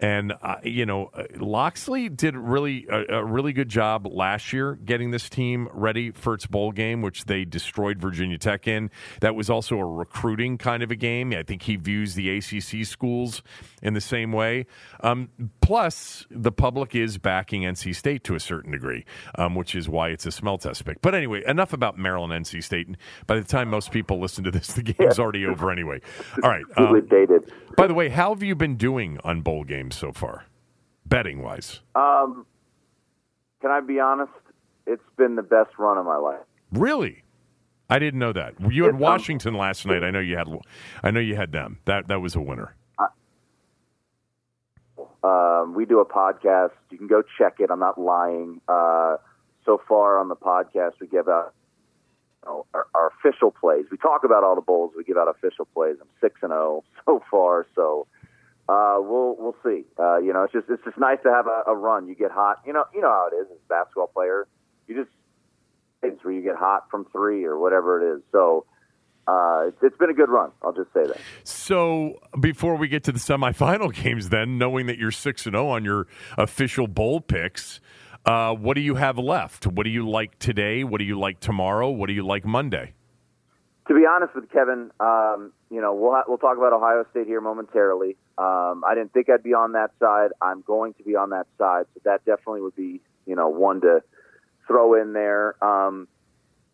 [0.00, 5.10] and uh, you know, Locksley did really a, a, really good job last year getting
[5.10, 8.90] this team ready for its bowl game, which they destroyed Virginia Tech in.
[9.20, 11.32] That was also a recruiting kind of a game.
[11.32, 13.42] I think he views the ACC schools
[13.82, 14.66] in the same way.
[15.00, 15.28] Um,
[15.60, 19.04] plus, the public is backing NC State to a certain degree,
[19.36, 21.00] um, which is why it's a smell test pick.
[21.00, 22.88] But anyway, enough about Maryland NC State.
[23.26, 26.00] By the time most people listen to this, the game's already over anyway.
[26.42, 26.64] All right.
[26.76, 27.52] Um, dated.
[27.76, 30.46] By the way, how have you been doing on bowl games so far,
[31.06, 31.80] betting wise?
[31.94, 32.46] Um,
[33.60, 34.32] can I be honest?
[34.86, 36.40] It's been the best run of my life.
[36.72, 37.24] Really?
[37.90, 38.54] I didn't know that.
[38.70, 40.04] You had Washington last night.
[40.04, 40.46] I know you had.
[41.02, 41.78] I know you had them.
[41.86, 42.74] That that was a winner.
[45.22, 46.70] Um, we do a podcast.
[46.90, 47.70] You can go check it.
[47.70, 48.60] I'm not lying.
[48.68, 49.16] Uh,
[49.64, 51.54] so far on the podcast, we give out
[52.44, 53.84] you know, our, our, official plays.
[53.90, 54.92] We talk about all the bowls.
[54.96, 55.96] We give out official plays.
[56.00, 57.66] I'm six and zero oh so far.
[57.74, 58.06] So
[58.68, 59.84] uh, we'll we'll see.
[59.98, 62.06] Uh, you know, it's just it's just nice to have a, a, run.
[62.06, 62.62] You get hot.
[62.66, 64.46] You know, you know how it is as a basketball player.
[64.86, 65.14] You just
[66.02, 68.22] it's where you get hot from three or whatever it is.
[68.30, 68.66] So
[69.28, 70.50] uh, it's, it's been a good run.
[70.62, 71.18] I'll just say that.
[71.44, 75.66] So before we get to the semifinal games, then knowing that you're six and zero
[75.66, 76.06] oh on your
[76.38, 77.80] official bowl picks,
[78.24, 79.66] uh, what do you have left?
[79.66, 80.82] What do you like today?
[80.82, 81.90] What do you like tomorrow?
[81.90, 82.94] What do you like Monday?
[83.88, 87.26] To be honest with Kevin, um, you know we'll ha- we'll talk about Ohio State
[87.26, 88.16] here momentarily.
[88.36, 90.30] Um, I didn't think I'd be on that side.
[90.40, 93.80] I'm going to be on that side, so that definitely would be you know one
[93.82, 94.02] to
[94.66, 95.62] throw in there.
[95.64, 96.06] Um,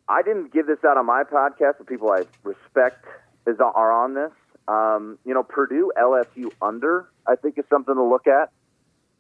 [0.09, 3.05] I didn't give this out on my podcast, but people I respect
[3.47, 4.33] is are on this.
[4.67, 8.51] Um, you know, Purdue LSU under I think is something to look at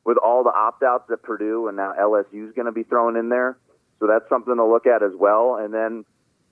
[0.04, 3.16] with all the opt outs at Purdue, and now LSU is going to be thrown
[3.16, 3.56] in there,
[3.98, 5.56] so that's something to look at as well.
[5.56, 6.04] And then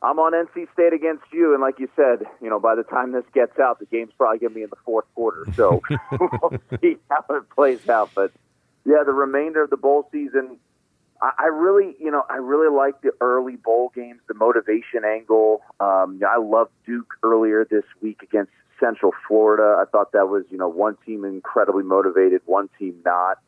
[0.02, 3.12] I'm on NC State against you, and like you said, you know, by the time
[3.12, 5.82] this gets out, the game's probably going to be in the fourth quarter, so
[6.18, 8.10] we'll see how it plays out.
[8.14, 8.32] But
[8.84, 10.58] yeah, the remainder of the bowl season
[11.22, 15.62] I, really, you know, I really like the early bowl games, the motivation angle.
[15.78, 18.50] Um, you know, I loved Duke earlier this week against
[18.80, 19.80] Central Florida.
[19.80, 23.38] I thought that was, you know, one team incredibly motivated, one team not.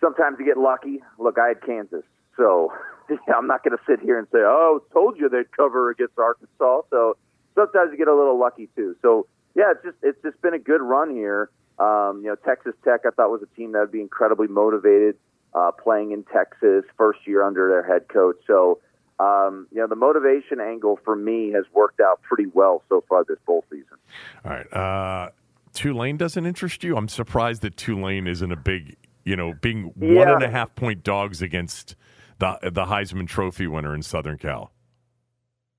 [0.00, 1.02] Sometimes you get lucky.
[1.18, 2.04] Look, I had Kansas,
[2.36, 2.72] so
[3.10, 6.18] yeah, I'm not going to sit here and say, "Oh, told you they'd cover against
[6.18, 7.16] Arkansas." So
[7.54, 8.94] sometimes you get a little lucky too.
[9.02, 11.50] So yeah, it's just it's just been a good run here.
[11.78, 15.16] Um, you know, Texas Tech I thought was a team that would be incredibly motivated
[15.54, 18.36] uh, playing in Texas, first year under their head coach.
[18.46, 18.80] So,
[19.18, 23.24] um, you know, the motivation angle for me has worked out pretty well so far
[23.24, 23.96] this bowl season.
[24.44, 24.72] All right.
[24.72, 25.30] Uh,
[25.72, 26.96] Tulane doesn't interest you?
[26.96, 30.14] I'm surprised that Tulane isn't a big, you know, being yeah.
[30.14, 31.96] one and a half point dogs against
[32.38, 34.72] the the Heisman Trophy winner in Southern Cal.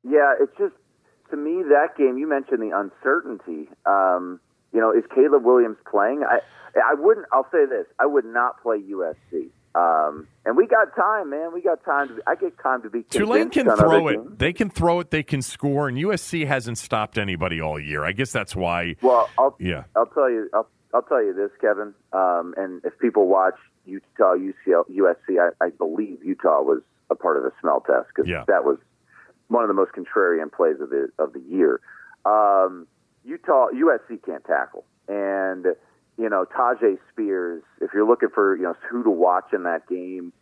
[0.03, 0.73] Yeah, it's just
[1.31, 2.17] to me that game.
[2.17, 3.69] You mentioned the uncertainty.
[3.85, 4.39] Um,
[4.73, 6.23] you know, is Caleb Williams playing?
[6.23, 6.39] I
[6.75, 7.25] I wouldn't.
[7.31, 9.49] I'll say this: I would not play USC.
[9.77, 11.53] Um, and we got time, man.
[11.53, 12.07] We got time.
[12.07, 13.03] To, I get time to be.
[13.03, 14.39] Tulane can throw it.
[14.39, 15.11] They can throw it.
[15.11, 15.87] They can score.
[15.87, 18.03] And USC hasn't stopped anybody all year.
[18.03, 18.95] I guess that's why.
[19.01, 19.83] Well, I'll, yeah.
[19.95, 20.49] I'll tell you.
[20.53, 21.93] I'll, I'll tell you this, Kevin.
[22.11, 23.55] Um, and if people watch
[23.85, 28.27] Utah, UCL, USC, I, I believe Utah was a part of the smell test because
[28.27, 28.45] yeah.
[28.47, 28.77] that was
[29.49, 31.81] one of the most contrarian plays of the of the year.
[32.25, 32.87] Um,
[33.23, 35.67] Utah, USC can't tackle, and
[36.17, 39.87] you know, Tyjae Spears, if you're looking for, you know, who to watch in that
[39.87, 40.33] game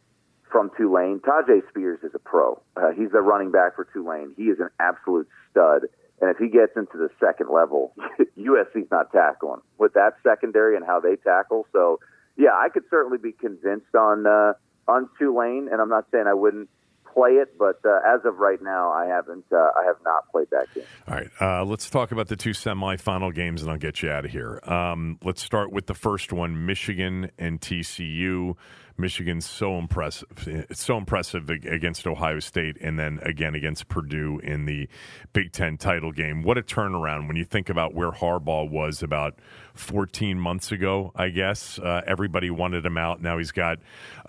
[0.52, 2.62] from Tulane, Tyjae Spears is a pro.
[2.78, 4.34] Uh, he's the running back for Tulane.
[4.38, 5.84] He is an absolute stud.
[6.22, 7.94] And if he gets into the second level,
[8.38, 11.68] USC's not tackling with that secondary and how they tackle.
[11.74, 12.00] So,
[12.38, 14.54] yeah, I could certainly be convinced on uh,
[14.88, 16.70] on Tulane, and I'm not saying I wouldn't
[17.16, 19.46] play it, but uh, as of right now, I haven't.
[19.52, 20.84] Uh, I have not played that game.
[21.08, 24.26] All right, uh, let's talk about the two semifinal games, and I'll get you out
[24.26, 24.60] of here.
[24.64, 28.56] Um, let's start with the first one: Michigan and TCU.
[28.98, 30.28] Michigan's so impressive.
[30.48, 34.88] It's so impressive against Ohio State and then again against Purdue in the
[35.34, 36.44] Big Ten title game.
[36.44, 39.40] What a turnaround when you think about where Harbaugh was about
[39.76, 41.80] 14 months ago, I guess.
[41.80, 43.22] Uh, everybody wanted him out.
[43.22, 43.80] Now he's got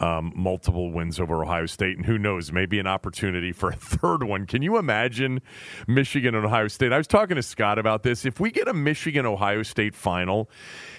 [0.01, 4.22] um, multiple wins over Ohio State, and who knows, maybe an opportunity for a third
[4.22, 4.47] one.
[4.47, 5.40] Can you imagine
[5.86, 6.92] Michigan and Ohio State?
[6.92, 8.24] I was talking to Scott about this.
[8.24, 10.51] If we get a Michigan Ohio State final,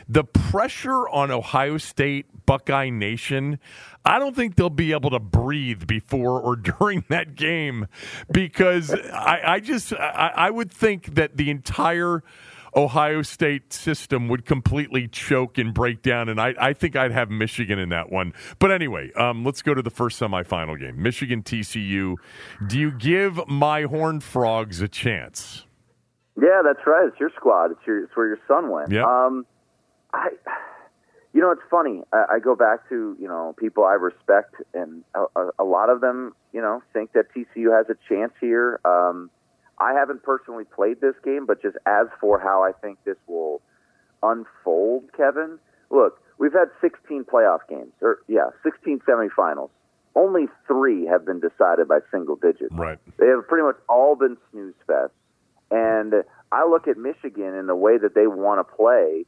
[0.09, 3.59] the pressure on Ohio State, Buckeye Nation,
[4.05, 7.87] I don't think they'll be able to breathe before or during that game
[8.31, 12.23] because I, I just I, I would think that the entire
[12.77, 17.31] Ohio State system would completely choke and break down, and I, I think I'd have
[17.31, 18.33] Michigan in that one.
[18.59, 22.15] But anyway, um, let's go to the first semifinal game Michigan TCU.
[22.67, 25.65] Do you give my Horned Frogs a chance?
[26.39, 27.07] Yeah, that's right.
[27.07, 27.71] It's your squad.
[27.71, 28.91] It's your it's where your son went.
[28.91, 29.05] Yeah.
[29.05, 29.47] Um,
[30.13, 30.29] I,
[31.33, 32.03] you know, it's funny.
[32.13, 35.89] I, I go back to you know people I respect, and a, a, a lot
[35.89, 38.79] of them, you know, think that TCU has a chance here.
[38.85, 39.31] Um,
[39.79, 43.61] I haven't personally played this game, but just as for how I think this will
[44.23, 45.59] unfold, Kevin,
[45.89, 49.69] look, we've had 16 playoff games, or yeah, 16 semifinals.
[50.15, 52.73] Only three have been decided by single digits.
[52.73, 52.97] Right.
[53.19, 55.11] They have pretty much all been snooze fests.
[55.69, 59.25] And I look at Michigan in the way that they want to play.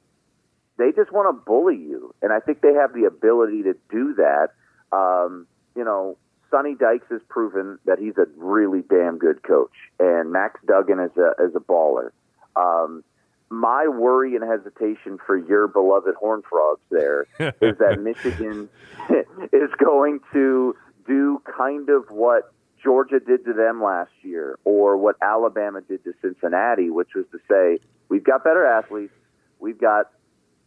[0.77, 4.15] They just want to bully you, and I think they have the ability to do
[4.15, 4.47] that.
[4.91, 5.45] Um,
[5.75, 6.17] you know,
[6.51, 11.11] Sonny Dykes has proven that he's a really damn good coach, and Max Duggan is
[11.17, 12.11] a is a baller.
[12.55, 13.03] Um,
[13.49, 18.69] my worry and hesitation for your beloved Horn Frogs there is that Michigan
[19.51, 20.75] is going to
[21.07, 26.13] do kind of what Georgia did to them last year, or what Alabama did to
[26.21, 29.13] Cincinnati, which was to say, we've got better athletes,
[29.59, 30.11] we've got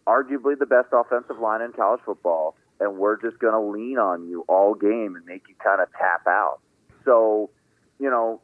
[0.06, 4.28] arguably the best offensive line in college football, and we're just going to lean on
[4.28, 6.58] you all game and make you kind of tap out.
[7.04, 7.50] So,
[7.98, 8.40] you know,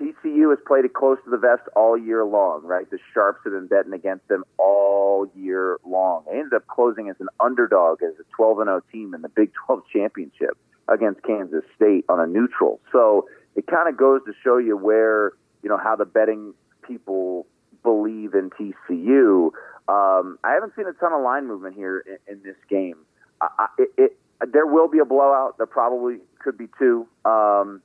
[0.00, 2.88] TCU has played it close to the vest all year long, right?
[2.88, 6.22] The Sharps have been betting against them all year long.
[6.26, 9.50] They ended up closing as an underdog as a 12 0 team in the Big
[9.66, 10.56] 12 championship
[10.86, 12.80] against Kansas State on a neutral.
[12.92, 15.32] So it kind of goes to show you where,
[15.62, 16.54] you know, how the betting
[16.86, 17.46] people
[17.82, 19.50] believe in TCU.
[19.88, 22.96] Um, I haven't seen a ton of line movement here in, in this game.
[23.40, 24.18] I, it, it,
[24.52, 25.56] there will be a blowout.
[25.58, 27.06] There probably could be two.
[27.24, 27.82] Um,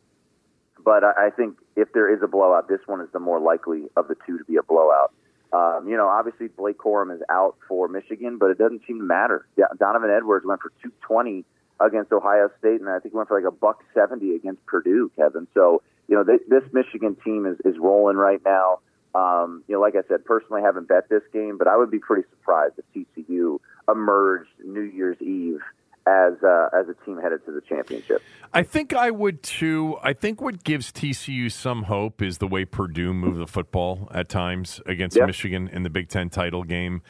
[0.83, 3.83] but I, I think if there is a blowout, this one is the more likely
[3.95, 5.13] of the two to be a blowout.
[5.51, 9.05] Um, you know, obviously Blake Corum is out for Michigan, but it doesn't seem to
[9.05, 9.45] matter.
[9.79, 11.45] Donovan Edwards went for 220
[11.79, 15.47] against Ohio State, and I think went for like a buck 70 against Purdue, Kevin.
[15.53, 18.79] So, you know, th- this Michigan team is, is rolling right now.
[19.13, 21.99] Um, you know, like I said, personally, haven't bet this game, but I would be
[21.99, 23.59] pretty surprised if TCU
[23.89, 25.59] emerged New Year's Eve
[26.05, 28.21] as uh, as a team headed to the championship.
[28.53, 29.97] I think I would too.
[30.03, 34.27] I think what gives TCU some hope is the way Purdue moved the football at
[34.29, 35.27] times against Yep.
[35.27, 37.01] Michigan in the Big Ten title game.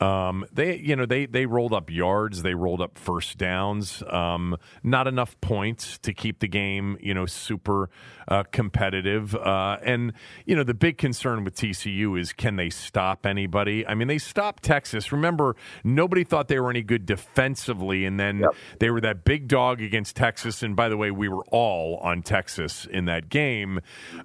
[0.00, 4.02] Um, they, you know, they they rolled up yards, they rolled up first downs.
[4.08, 7.90] Um, not enough points to keep the game, you know, super
[8.28, 9.34] uh, competitive.
[9.34, 10.12] Uh, and
[10.46, 13.84] you know, the big concern with TCU is can they stop anybody?
[13.86, 15.10] I mean, they stopped Texas.
[15.10, 18.50] Remember, nobody thought they were any good defensively, and then Yep.
[18.78, 20.62] they were that big dog against Texas.
[20.62, 23.80] And by the way, we were all on Texas in that game.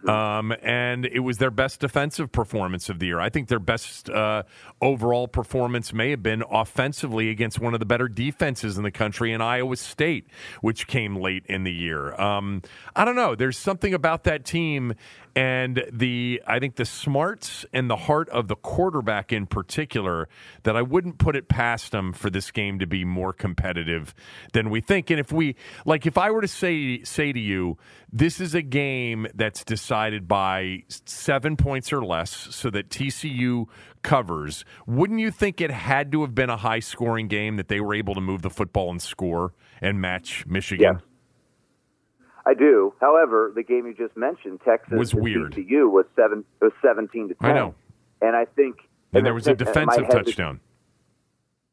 [0.07, 3.19] Um, and it was their best defensive performance of the year.
[3.19, 4.43] I think their best uh,
[4.81, 9.31] overall performance may have been offensively against one of the better defenses in the country
[9.31, 10.27] in Iowa State,
[10.61, 12.19] which came late in the year.
[12.19, 12.61] Um,
[12.95, 13.35] I don't know.
[13.35, 14.95] There's something about that team
[15.35, 20.29] and the I think the smarts and the heart of the quarterback in particular
[20.63, 24.13] that I wouldn't put it past them for this game to be more competitive
[24.53, 25.09] than we think.
[25.09, 25.55] And if we
[25.85, 27.77] like, if I were to say say to you,
[28.11, 33.67] this is a game that's decided by seven points or less, so that TCU
[34.03, 34.65] covers.
[34.85, 37.93] Wouldn't you think it had to have been a high scoring game that they were
[37.93, 41.01] able to move the football and score and match Michigan?
[42.45, 42.93] I do.
[42.99, 45.53] However, the game you just mentioned, Texas Was weird.
[45.53, 47.51] TCU, was seven was seventeen to ten.
[47.51, 47.75] I know.
[48.21, 48.77] And I think
[49.13, 50.59] And there was a defensive touchdown.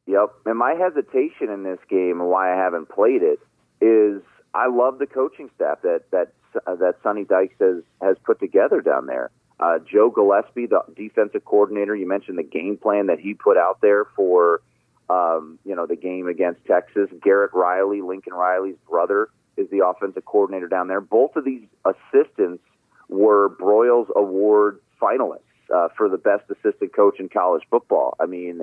[0.06, 0.30] Yep.
[0.46, 3.38] And my hesitation in this game and why I haven't played it
[3.84, 4.22] is
[4.54, 6.32] I love the coaching staff that that
[6.66, 9.30] uh, that Sonny Dykes has has put together down there.
[9.60, 13.80] Uh, Joe Gillespie, the defensive coordinator, you mentioned the game plan that he put out
[13.82, 14.62] there for
[15.10, 17.10] um, you know the game against Texas.
[17.22, 21.02] Garrett Riley, Lincoln Riley's brother, is the offensive coordinator down there.
[21.02, 22.62] Both of these assistants
[23.10, 25.40] were Broyles Award finalists
[25.74, 28.16] uh, for the best assistant coach in college football.
[28.18, 28.62] I mean,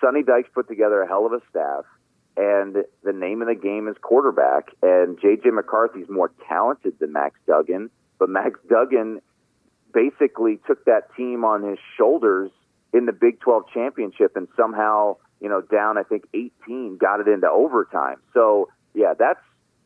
[0.00, 1.84] Sonny Dykes put together a hell of a staff,
[2.38, 4.70] and the name of the game is quarterback.
[4.82, 5.50] And J.J.
[5.50, 9.20] McCarthy's more talented than Max Duggan, but Max Duggan
[9.92, 12.50] basically took that team on his shoulders
[12.92, 17.28] in the Big 12 championship and somehow, you know, down, I think, 18, got it
[17.28, 18.16] into overtime.
[18.34, 19.40] So, yeah, that's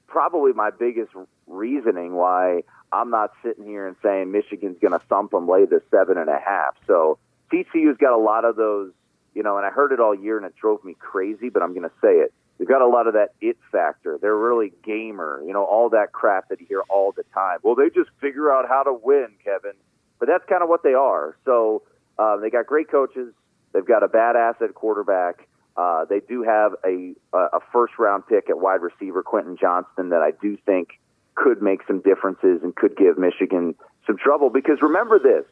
[0.07, 1.13] probably my biggest
[1.47, 5.83] reasoning why I'm not sitting here and saying Michigan's going to thump them, lay the
[5.91, 6.77] seven and a half.
[6.87, 7.19] So
[7.53, 8.93] TCU's got a lot of those,
[9.35, 11.75] you know, and I heard it all year and it drove me crazy, but I'm
[11.75, 12.33] going to say it.
[12.59, 14.19] They've got a lot of that it factor.
[14.21, 17.59] They're really gamer, you know, all that crap that you hear all the time.
[17.63, 19.73] Well, they just figure out how to win, Kevin.
[20.19, 21.37] But that's kind of what they are.
[21.45, 21.83] So
[22.19, 23.33] uh, they got great coaches.
[23.73, 25.49] They've got a badass at quarterback.
[25.77, 30.23] Uh, they do have a a first round pick at wide receiver, Quentin Johnston, that
[30.23, 31.01] I do think
[31.35, 33.75] could make some differences and could give Michigan
[34.07, 34.51] some trouble.
[34.51, 35.45] Because remember this,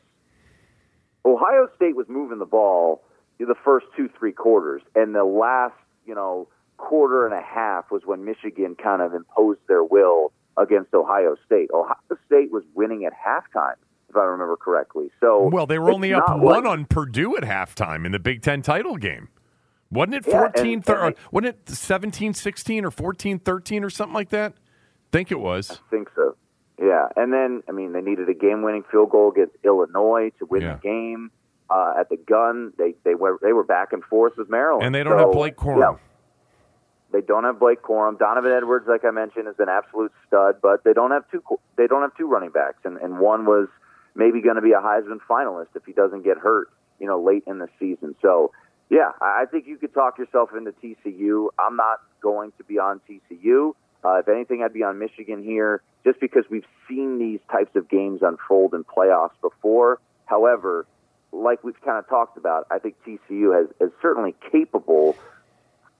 [1.25, 3.03] Ohio State was moving the ball
[3.47, 5.75] the first two three quarters, and the last
[6.07, 10.93] you know quarter and a half was when Michigan kind of imposed their will against
[10.95, 11.71] Ohio State.
[11.73, 11.97] Ohio
[12.27, 13.77] State was winning at halftime
[14.13, 15.11] if I remember correctly.
[15.21, 18.63] So well, they were only up one on Purdue at halftime in the Big Ten
[18.63, 19.29] title game.
[19.91, 24.31] Wasn't it 14 yeah, and, wasn't it 17 16 or 14 13 or something like
[24.31, 24.55] that?
[25.13, 25.71] think it was.
[25.71, 26.37] I think so.
[26.81, 27.09] Yeah.
[27.15, 30.63] And then I mean they needed a game winning field goal against Illinois to win
[30.63, 30.75] yeah.
[30.75, 31.31] the game.
[31.71, 34.85] Uh, at the gun, they they were they were back and forth with Maryland.
[34.85, 35.81] And they don't so, have Blake Corum.
[35.81, 35.95] Yeah,
[37.13, 38.19] they don't have Blake Corum.
[38.19, 41.43] Donovan Edwards, like I mentioned, is an absolute stud, but they don't have two
[41.77, 43.69] they don't have two running backs and, and one was
[44.15, 46.69] maybe going to be a Heisman finalist if he doesn't get hurt,
[47.01, 48.15] you know, late in the season.
[48.23, 48.53] So,
[48.91, 51.49] yeah, I think you could talk yourself into TCU.
[51.59, 53.75] I'm not going to be on TCU.
[54.05, 57.89] Uh, if anything, I'd be on Michigan here just because we've seen these types of
[57.89, 60.01] games unfold in playoffs before.
[60.27, 60.87] However,
[61.33, 65.17] like we've kind of talked about, I think TCU has, is certainly capable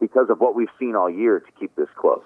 [0.01, 2.25] because of what we've seen all year to keep this close.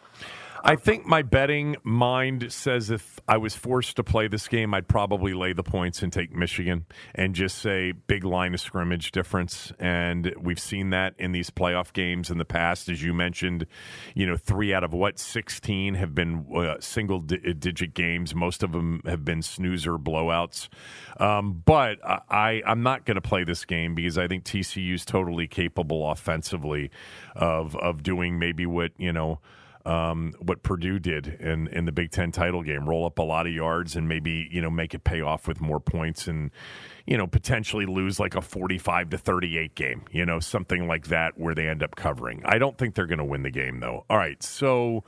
[0.62, 4.88] I think my betting mind says if I was forced to play this game, I'd
[4.88, 9.72] probably lay the points and take Michigan and just say big line of scrimmage difference.
[9.78, 13.66] And we've seen that in these playoff games in the past, as you mentioned.
[14.14, 18.34] You know, three out of what sixteen have been uh, single di- digit games.
[18.34, 20.68] Most of them have been snoozer blowouts.
[21.18, 25.04] Um, but I, I'm not going to play this game because I think TCU is
[25.04, 26.90] totally capable offensively
[27.34, 29.40] of of doing maybe what you know
[29.86, 33.46] um, what Purdue did in, in the Big Ten title game, roll up a lot
[33.46, 36.50] of yards and maybe you know make it pay off with more points and
[37.06, 40.88] you know potentially lose like a forty five to thirty eight game, you know something
[40.88, 42.42] like that where they end up covering.
[42.44, 44.04] I don't think they're going to win the game though.
[44.10, 45.04] All right, so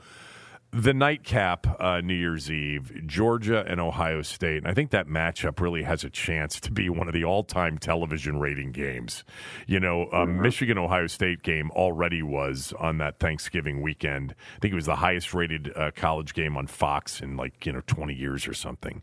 [0.71, 4.57] the nightcap uh, New Year's Eve, Georgia and Ohio State.
[4.57, 7.43] And I think that matchup really has a chance to be one of the all
[7.43, 9.23] time television rating games.
[9.65, 10.41] You know, um, mm-hmm.
[10.43, 14.35] Michigan Ohio State game already was on that Thanksgiving weekend.
[14.57, 17.73] I think it was the highest rated uh, college game on Fox in like, you
[17.73, 19.01] know, 20 years or something.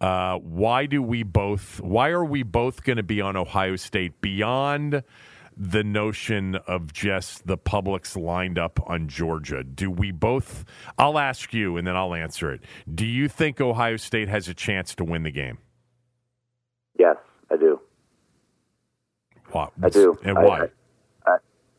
[0.00, 4.20] Uh, why do we both, why are we both going to be on Ohio State
[4.20, 5.02] beyond
[5.58, 9.64] the notion of just the public's lined up on Georgia.
[9.64, 10.64] Do we both?
[10.96, 12.62] I'll ask you and then I'll answer it.
[12.92, 15.58] Do you think Ohio State has a chance to win the game?
[16.96, 17.16] Yes,
[17.50, 17.80] I do.
[19.50, 19.72] What?
[19.82, 20.16] I do.
[20.22, 20.68] And why?
[21.26, 21.36] I,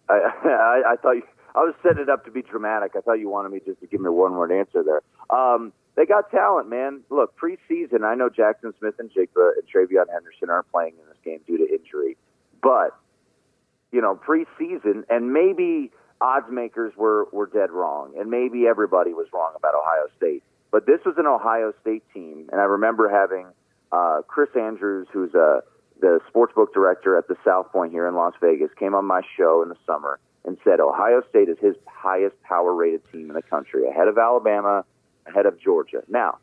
[0.09, 0.13] I,
[0.43, 1.23] I, I, thought you,
[1.55, 2.93] I was setting it up to be dramatic.
[2.97, 5.01] I thought you wanted me just to give me a one word answer there.
[5.29, 7.01] Um, they got talent, man.
[7.09, 11.57] Look, preseason, I know Jackson Smith-Njigba and TreVeyon Henderson aren't playing in this game due
[11.57, 12.17] to injury,
[12.61, 12.97] but
[13.91, 19.27] you know, preseason, and maybe odds makers were, were dead wrong, and maybe everybody was
[19.33, 20.43] wrong about Ohio State.
[20.71, 23.47] But this was an Ohio State team, and I remember having
[23.91, 25.61] uh, Chris Andrews, who's a uh,
[26.01, 29.61] the sportsbook director at the South Point here in Las Vegas, came on my show
[29.63, 33.41] in the summer and said Ohio State is his highest power rated team in the
[33.41, 34.85] country, ahead of Alabama,
[35.27, 36.01] ahead of Georgia.
[36.07, 36.37] Now,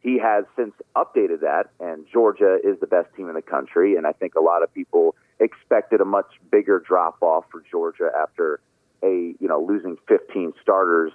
[0.00, 3.96] he has since updated that, and Georgia is the best team in the country.
[3.96, 8.10] And I think a lot of people expected a much bigger drop off for Georgia
[8.16, 8.60] after
[9.02, 11.12] a you know losing 15 starters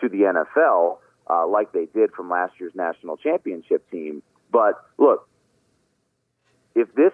[0.00, 0.98] to the NFL
[1.28, 4.22] uh, like they did from last year's national championship team.
[4.50, 5.28] But look,
[6.74, 7.12] if this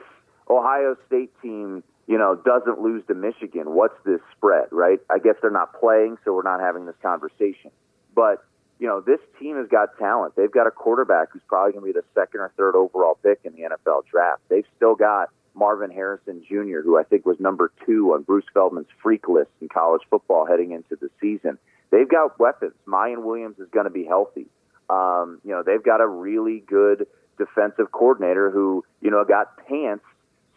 [0.48, 4.98] Ohio State team you know doesn't lose to Michigan, what's this spread, right?
[5.08, 7.70] I guess they're not playing, so we're not having this conversation.
[8.14, 8.44] But
[8.80, 10.34] you know, this team has got talent.
[10.36, 13.40] They've got a quarterback who's probably going to be the second or third overall pick
[13.44, 14.40] in the NFL draft.
[14.48, 18.88] They've still got Marvin Harrison Jr., who I think was number two on Bruce Feldman's
[19.02, 21.58] freak list in college football heading into the season.
[21.90, 22.74] They've got weapons.
[22.86, 24.46] Miyan Williams is going to be healthy.
[24.88, 27.06] Um, you know, they've got a really good
[27.38, 30.04] defensive coordinator who, you know, got pants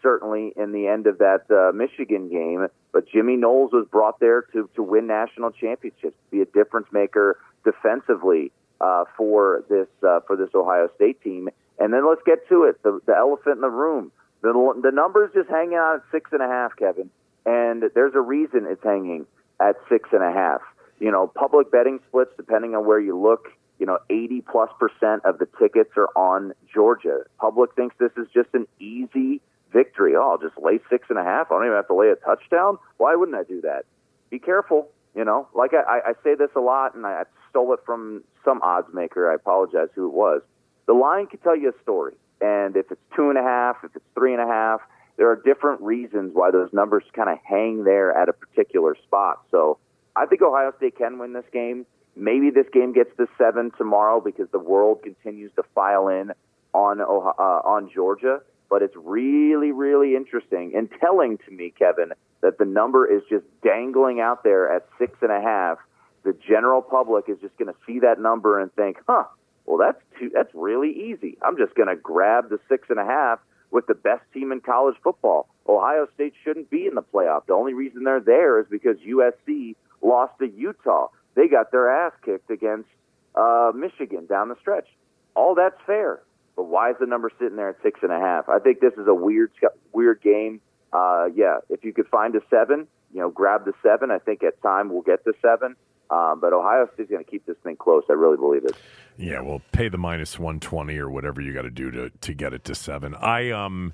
[0.02, 2.68] certainly in the end of that uh, Michigan game.
[2.91, 7.39] But Jimmy Knowles was brought there to, to win national championships, be a difference maker
[7.64, 11.50] defensively uh, for this uh, for this Ohio State team.
[11.80, 12.84] And then let's get to it.
[12.84, 14.12] The, the elephant in the room.
[14.44, 14.52] The,
[14.84, 17.10] the number's just hanging out at six and a half, Kevin.
[17.46, 19.26] And there's a reason it's hanging
[19.60, 20.62] at six and a half.
[21.00, 23.48] You know, public betting splits, depending on where you look,
[23.80, 27.24] you know, 80 plus percent of the tickets are on Georgia.
[27.39, 29.41] Public thinks this is just an easy
[29.72, 30.14] victory.
[30.16, 31.48] Oh, I'll just lay six and a half.
[31.50, 32.78] I don't even have to lay a touchdown.
[32.98, 33.86] Why wouldn't I do that?
[34.30, 34.89] Be careful.
[35.16, 38.62] You know, like I, I say this a lot, and I stole it from some
[38.64, 39.32] odds maker.
[39.32, 40.41] I apologize who it was.
[40.88, 43.96] The line can tell you a story, and if it's two and a half, if
[43.96, 44.82] it's three and a half,
[45.16, 49.41] there are different reasons why those numbers kind of hang there at a particular spot.
[49.50, 49.78] So
[50.16, 51.86] I think Ohio State can win this game.
[52.18, 56.32] Maybe this game gets to seven tomorrow because the world continues to file in
[56.74, 58.41] on uh, on Georgia.
[58.70, 63.46] But it's really, really interesting and telling to me, Kevin, that the number is just
[63.64, 65.78] dangling out there at six and a half.
[66.24, 69.26] The general public is just going to see that number and think, "Huh,
[69.66, 71.38] well, that's too, that's really easy.
[71.41, 73.39] I'm just going to grab the six and a half
[73.72, 75.47] with the best team in college football.
[75.68, 77.45] Ohio State shouldn't be in the playoff.
[77.47, 81.07] The only reason they're there is because USC lost to Utah.
[81.36, 82.89] They got their ass kicked against
[83.36, 84.88] uh, Michigan down the stretch.
[85.36, 86.22] All that's fair,
[86.55, 88.49] but why is the number sitting there at six and a half?
[88.49, 89.51] I think this is a weird,
[89.91, 90.61] weird game.
[90.91, 94.11] Uh, yeah, if you could find a seven, you know, grab the seven.
[94.11, 95.76] I think at time we'll get the seven.
[96.10, 98.04] Um, but Ohio State's going to keep this thing close.
[98.10, 98.76] I really believe it.
[99.18, 102.34] Yeah, well, pay the minus one twenty or whatever you got to do to to
[102.34, 103.16] get it to seven.
[103.16, 103.93] I um.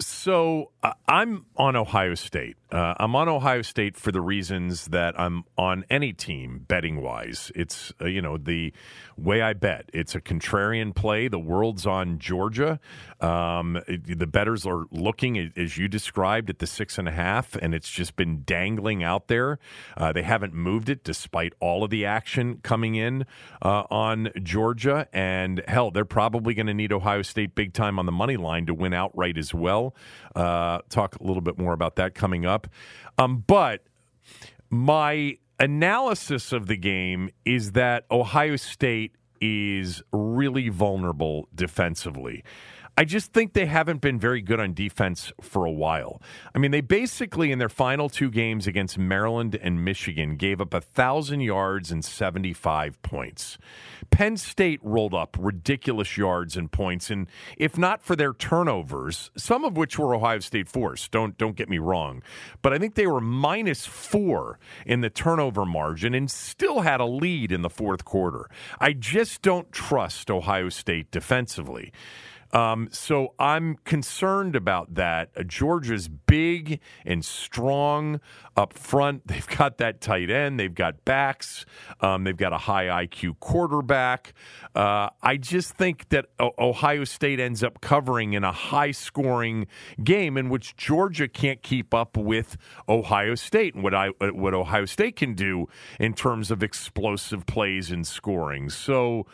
[0.00, 2.56] So uh, I'm on Ohio State.
[2.70, 7.50] Uh, I'm on Ohio State for the reasons that I'm on any team betting wise.
[7.56, 8.72] It's uh, you know the
[9.16, 9.90] way I bet.
[9.92, 11.28] It's a contrarian play.
[11.28, 12.78] The world's on Georgia.
[13.20, 17.56] Um, it, the betters are looking as you described at the six and a half,
[17.56, 19.58] and it's just been dangling out there.
[19.96, 23.26] Uh, they haven't moved it despite all of the action coming in
[23.62, 25.08] uh, on Georgia.
[25.12, 28.66] And hell, they're probably going to need Ohio State big time on the money line
[28.66, 29.79] to win outright as well.
[30.34, 32.66] Uh, talk a little bit more about that coming up.
[33.18, 33.84] Um, but
[34.70, 42.44] my analysis of the game is that Ohio State is really vulnerable defensively.
[43.00, 46.20] I just think they haven't been very good on defense for a while.
[46.54, 50.74] I mean, they basically, in their final two games against Maryland and Michigan, gave up
[50.74, 53.56] 1,000 yards and 75 points.
[54.10, 57.26] Penn State rolled up ridiculous yards and points, and
[57.56, 61.70] if not for their turnovers, some of which were Ohio State forced, don't, don't get
[61.70, 62.22] me wrong,
[62.60, 67.06] but I think they were minus four in the turnover margin and still had a
[67.06, 68.50] lead in the fourth quarter.
[68.78, 71.94] I just don't trust Ohio State defensively.
[72.52, 75.30] Um, so I'm concerned about that.
[75.36, 78.20] Uh, Georgia's big and strong
[78.56, 79.26] up front.
[79.30, 80.58] They've got that tight end.
[80.58, 81.64] They've got backs.
[82.00, 84.34] Um, they've got a high IQ quarterback.
[84.74, 89.66] Uh, I just think that Ohio State ends up covering in a high scoring
[90.02, 92.56] game in which Georgia can't keep up with
[92.88, 97.46] Ohio State and what I uh, what Ohio State can do in terms of explosive
[97.46, 98.70] plays and scoring.
[98.70, 99.26] So.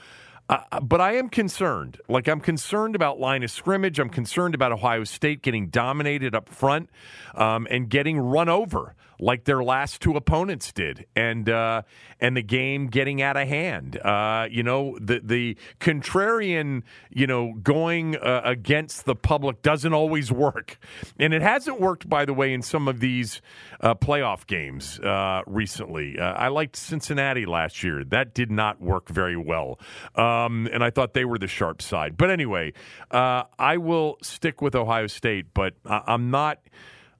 [0.49, 1.99] But I am concerned.
[2.09, 3.99] Like, I'm concerned about line of scrimmage.
[3.99, 6.88] I'm concerned about Ohio State getting dominated up front
[7.34, 11.82] um, and getting run over like their last two opponents did, and uh,
[12.20, 13.98] and the game getting out of hand.
[13.98, 20.30] Uh, you know, the the contrarian, you know, going uh, against the public doesn't always
[20.30, 20.78] work,
[21.18, 23.40] and it hasn't worked, by the way, in some of these
[23.80, 26.18] uh, playoff games uh, recently.
[26.18, 29.78] Uh, I liked Cincinnati last year; that did not work very well,
[30.14, 32.16] um, and I thought they were the sharp side.
[32.16, 32.72] But anyway,
[33.10, 36.58] I will stick with Ohio State, but I'm not.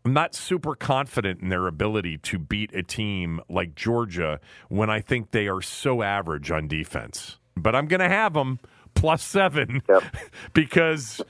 [0.07, 4.39] I'm not super confident in their ability to beat a team like Georgia
[4.69, 7.41] when I think they are so average on defense.
[7.57, 8.61] But I'm going to have them
[8.95, 10.05] plus seven yep.
[10.53, 11.21] because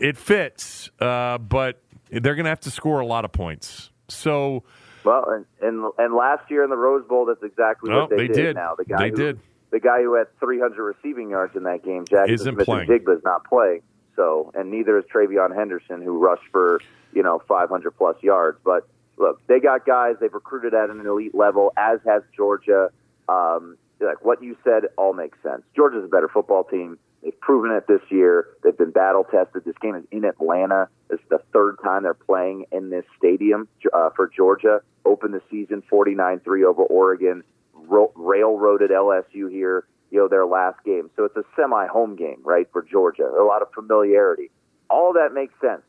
[0.00, 0.90] it fits.
[0.98, 1.80] Uh, but
[2.10, 3.90] they're going to have to score a lot of points.
[4.08, 4.64] So.
[5.04, 8.26] Well, and, and, and last year in the Rose Bowl, that's exactly what they, they
[8.26, 8.34] did.
[8.34, 8.56] did.
[8.56, 9.40] Now the guy they who, did.
[9.70, 13.82] The guy who had 300 receiving yards in that game, Jackson Smith-Njigba, is not playing.
[14.16, 16.80] So, and neither is TreVeyon Henderson, who rushed for
[17.12, 18.58] you know 500 plus yards.
[18.64, 18.86] But
[19.16, 22.90] look, they got guys they've recruited at an elite level, as has Georgia.
[23.28, 25.62] Um, like what you said, all makes sense.
[25.74, 26.98] Georgia's a better football team.
[27.22, 28.48] They've proven it this year.
[28.62, 29.64] They've been battle tested.
[29.64, 30.88] This game is in Atlanta.
[31.08, 34.82] It's the third time they're playing in this stadium uh, for Georgia.
[35.06, 37.42] Opened the season 49 3 over Oregon.
[37.72, 41.10] Ro- railroaded LSU here you know, their last game.
[41.16, 43.24] So it's a semi home game, right, for Georgia.
[43.24, 44.48] A lot of familiarity.
[44.88, 45.82] All that makes sense.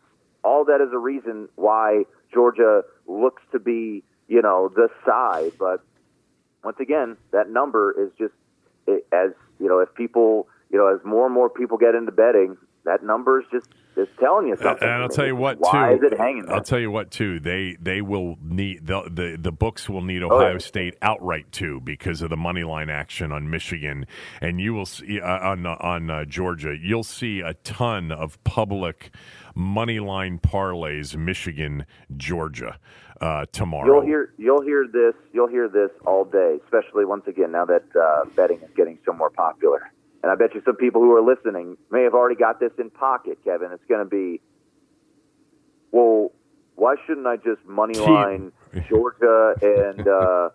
[0.44, 5.52] All that is a reason why Georgia looks to be, you know, the side.
[5.60, 5.84] But
[6.64, 8.34] once again, that number is just
[9.14, 12.58] as, you know, if people, you know, as more and more people get into betting,
[12.86, 13.68] that number is just
[13.98, 14.88] is telling you something.
[14.88, 15.96] And I'll tell you what, Why too.
[15.96, 16.46] is it hanging?
[16.46, 16.56] There?
[16.56, 17.40] I'll tell you what, too.
[17.40, 20.58] They they will need the the, the books will need Ohio oh, yeah.
[20.58, 24.06] State outright too because of the money line action on Michigan,
[24.42, 26.76] and you will see uh, on on uh, Georgia.
[26.80, 29.12] You'll see a ton of public
[29.56, 31.16] money line parlays.
[31.16, 32.80] Michigan, Georgia.
[33.22, 37.52] Uh, tomorrow, you'll hear you'll hear this you'll hear this all day, especially once again
[37.52, 39.90] now that uh, betting is getting so more popular
[40.26, 42.90] and I bet you some people who are listening may have already got this in
[42.90, 43.72] pocket, Kevin.
[43.72, 44.42] It's going to be,
[45.92, 46.32] well,
[46.74, 48.52] why shouldn't I just money line
[48.90, 50.50] Georgia and uh,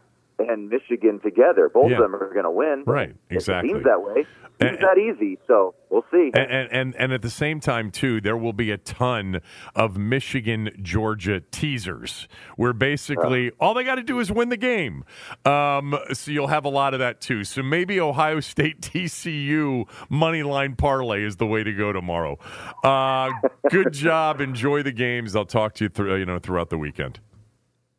[0.49, 1.69] and Michigan together?
[1.73, 1.97] Both Yeah.
[1.97, 2.85] of them are going to win.
[2.87, 3.71] Right, exactly.
[3.71, 4.21] It seems that way.
[4.21, 4.27] It
[4.61, 5.39] And- seems that easy.
[5.47, 6.31] So we'll see.
[6.35, 9.41] And, and and at the same time too, there will be a ton
[9.75, 15.05] of Michigan Georgia teasers where basically all they got to do is win the game.
[15.47, 17.45] Um, so you'll have a lot of that too.
[17.45, 22.39] So maybe Ohio State TCU money line parlay is the way to go tomorrow.
[22.85, 23.31] Uh,
[23.71, 24.41] good job.
[24.43, 25.35] Enjoy the games.
[25.35, 27.21] I'll talk to you through you know throughout the weekend.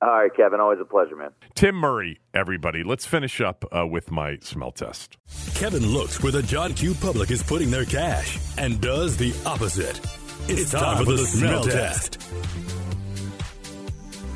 [0.01, 0.59] All right, Kevin.
[0.59, 1.29] Always a pleasure, man.
[1.53, 2.83] Tim Murray, everybody.
[2.83, 5.17] Let's finish up uh, with my smell test.
[5.53, 9.99] Kevin looks where the John Q public is putting their cash and does the opposite.
[10.47, 12.17] It's, time, for the, smell test.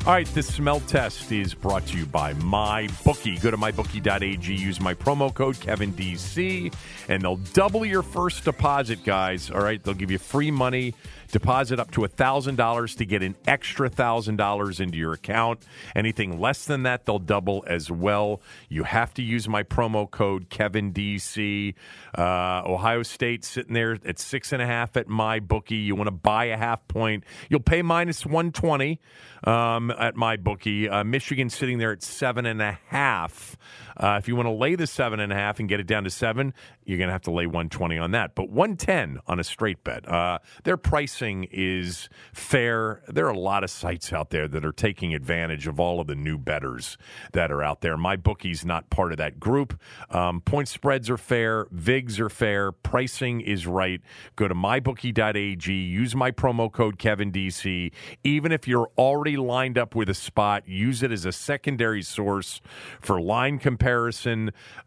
[0.06, 3.42] All right, the smell test is brought to you by MyBookie.
[3.42, 6.72] Go to mybookie.ag, use my promo code KevinDC,
[7.08, 9.50] and they'll double your first deposit, guys.
[9.50, 10.94] All right, they'll give you free money.
[11.30, 15.60] Deposit up to $1,000 to get an extra $1,000 into your account.
[15.94, 18.40] Anything less than that, they'll double as well.
[18.68, 21.74] You have to use my promo code KevinDC.
[22.16, 25.76] Uh, Ohio State sitting there at six and a half at my bookie.
[25.76, 29.00] You want to buy a half point, you'll pay minus 120
[29.44, 30.88] um, at my bookie.
[30.88, 33.56] Uh, Michigan sitting there at seven and a half.
[33.96, 36.04] Uh, if you want to lay the seven and a half and get it down
[36.04, 36.52] to seven,
[36.84, 38.34] you're going to have to lay 120 on that.
[38.34, 40.08] But 110 on a straight bet.
[40.08, 43.02] Uh, their pricing is fair.
[43.08, 46.06] There are a lot of sites out there that are taking advantage of all of
[46.06, 46.98] the new betters
[47.32, 47.96] that are out there.
[47.96, 49.80] My bookie's not part of that group.
[50.10, 51.66] Um, point spreads are fair.
[51.66, 52.72] VIGs are fair.
[52.72, 54.00] Pricing is right.
[54.36, 55.72] Go to mybookie.ag.
[55.72, 57.92] Use my promo code KevinDC.
[58.24, 62.60] Even if you're already lined up with a spot, use it as a secondary source
[63.00, 63.85] for line comparison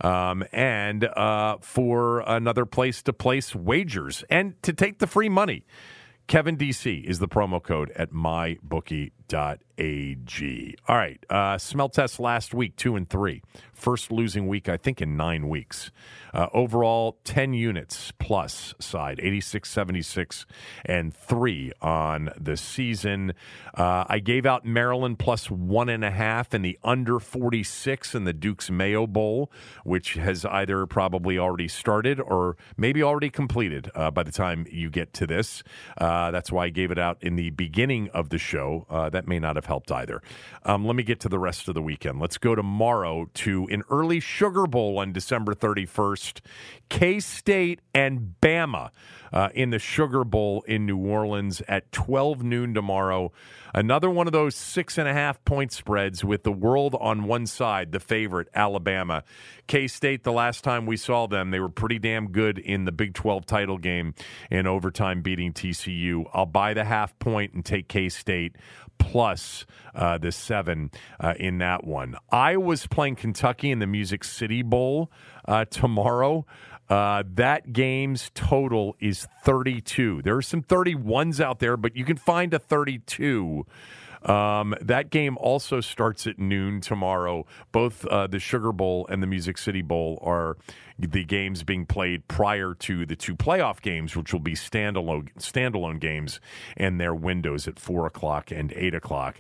[0.01, 5.63] um, and uh, for another place to place wagers and to take the free money.
[6.27, 8.11] Kevin DC is the promo code at
[9.29, 10.75] mybookie.ag.
[10.87, 11.23] All right.
[11.29, 13.41] Uh, smell test last week, two and three.
[13.73, 15.91] First losing week, I think, in nine weeks.
[16.33, 20.45] Uh, overall, 10 units plus side, 86, 76,
[20.85, 23.33] and three on the season.
[23.73, 28.25] Uh, I gave out Maryland plus one and a half and the under 46 in
[28.25, 29.49] the Duke's Mayo Bowl,
[29.85, 34.89] which has either probably already started or maybe already completed uh, by the time you
[34.89, 35.63] get to this.
[35.97, 38.85] Uh, that's why I gave it out in the beginning of the show.
[38.89, 40.21] Uh, that may not have helped either.
[40.63, 42.21] Um, let me get to the rest of the weekend.
[42.21, 46.39] Let's go tomorrow to an early Sugar Bowl on December 31st.
[46.87, 48.91] K State and Bama
[49.33, 53.31] uh, in the Sugar Bowl in New Orleans at 12 noon tomorrow.
[53.73, 57.45] Another one of those six and a half point spreads with the world on one
[57.45, 59.23] side, the favorite, Alabama.
[59.67, 62.91] K State, the last time we saw them, they were pretty damn good in the
[62.91, 64.15] Big 12 title game
[64.49, 66.25] in overtime, beating TCU.
[66.33, 68.55] I'll buy the half point and take K State
[68.99, 72.15] plus uh, the seven uh, in that one.
[72.31, 75.11] Iowa's playing Kentucky in the Music City Bowl
[75.45, 76.45] uh, tomorrow.
[76.89, 80.21] Uh, that game's total is 32.
[80.23, 83.65] There are some 31s out there, but you can find a 32.
[84.23, 87.45] Um, that game also starts at noon tomorrow.
[87.71, 90.57] Both uh, the Sugar Bowl and the Music City Bowl are
[90.97, 95.99] the games being played prior to the two playoff games, which will be standalone standalone
[95.99, 96.41] games
[96.75, 99.39] and their windows at four o'clock and eight o'clock.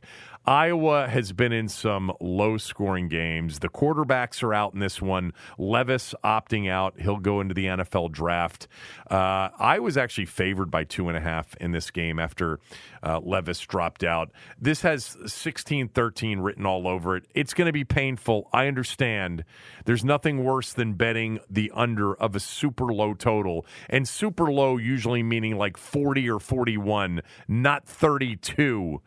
[0.49, 3.59] Iowa has been in some low scoring games.
[3.59, 5.31] The quarterbacks are out in this one.
[5.59, 6.99] Levis opting out.
[6.99, 8.67] He'll go into the NFL draft.
[9.11, 12.59] Uh, Iowa's actually favored by two and a half in this game after
[13.03, 14.31] uh, Levis dropped out.
[14.59, 17.25] This has 16 13 written all over it.
[17.35, 18.49] It's going to be painful.
[18.51, 19.43] I understand.
[19.85, 23.67] There's nothing worse than betting the under of a super low total.
[23.87, 28.99] And super low usually meaning like 40 or 41, not 32.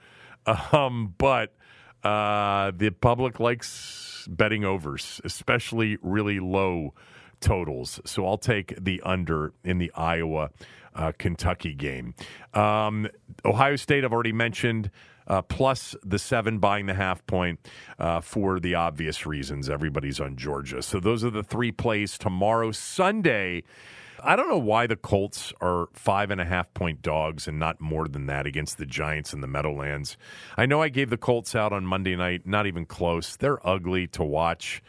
[0.46, 1.54] Um, but
[2.02, 6.94] uh, the public likes betting overs, especially really low
[7.40, 8.00] totals.
[8.04, 10.50] So I'll take the under in the Iowa
[10.94, 12.14] uh, Kentucky game.
[12.54, 13.08] Um,
[13.44, 14.90] Ohio State, I've already mentioned.
[15.24, 17.68] Uh, plus the seven buying the half point
[18.00, 19.70] uh, for the obvious reasons.
[19.70, 20.82] Everybody's on Georgia.
[20.82, 22.72] So those are the three plays tomorrow.
[22.72, 23.62] Sunday,
[24.24, 27.80] I don't know why the Colts are five and a half point dogs and not
[27.80, 30.16] more than that against the Giants in the Meadowlands.
[30.56, 33.34] I know I gave the Colts out on Monday night, not even close.
[33.34, 34.80] They're ugly to watch.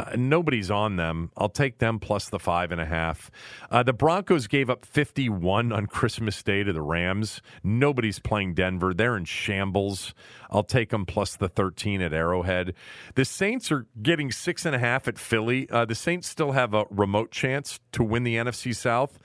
[0.00, 1.30] Uh, nobody's on them.
[1.36, 3.30] I'll take them plus the five and a half.
[3.70, 7.42] Uh, the Broncos gave up 51 on Christmas Day to the Rams.
[7.62, 8.94] Nobody's playing Denver.
[8.94, 10.14] They're in shambles.
[10.50, 12.74] I'll take them plus the 13 at Arrowhead.
[13.14, 15.68] The Saints are getting six and a half at Philly.
[15.68, 19.18] Uh, the Saints still have a remote chance to win the NFC South.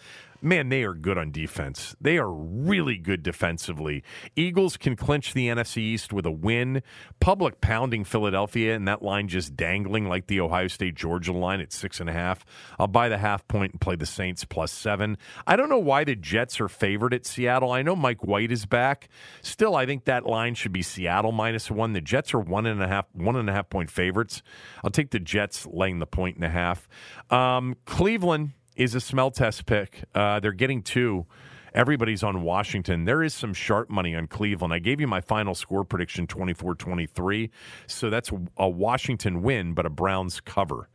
[0.45, 1.95] Man, they are good on defense.
[1.99, 4.03] They are really good defensively.
[4.35, 6.83] Eagles can clinch the NFC East with a win.
[7.19, 11.73] Public pounding Philadelphia, and that line just dangling like the Ohio State Georgia line at
[11.73, 12.45] six and a half.
[12.77, 15.17] I'll buy the half point and play the Saints plus seven.
[15.47, 17.71] I don't know why the Jets are favored at Seattle.
[17.71, 19.09] I know Mike White is back.
[19.41, 21.93] Still, I think that line should be Seattle minus one.
[21.93, 24.43] The Jets are one and a half, one and a half point favorites.
[24.83, 26.87] I'll take the Jets laying the point and a half.
[27.31, 30.03] Um, Cleveland is a smell test pick.
[30.13, 31.25] Uh, they're getting two.
[31.73, 33.03] Everybody's on Washington.
[33.03, 34.73] There is some sharp money on Cleveland.
[34.73, 37.51] I gave you my final score prediction 24 23.
[37.87, 40.89] So that's a Washington win, but a Browns cover.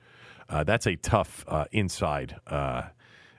[0.48, 2.36] Uh, that's a tough uh, inside.
[2.46, 2.82] Uh,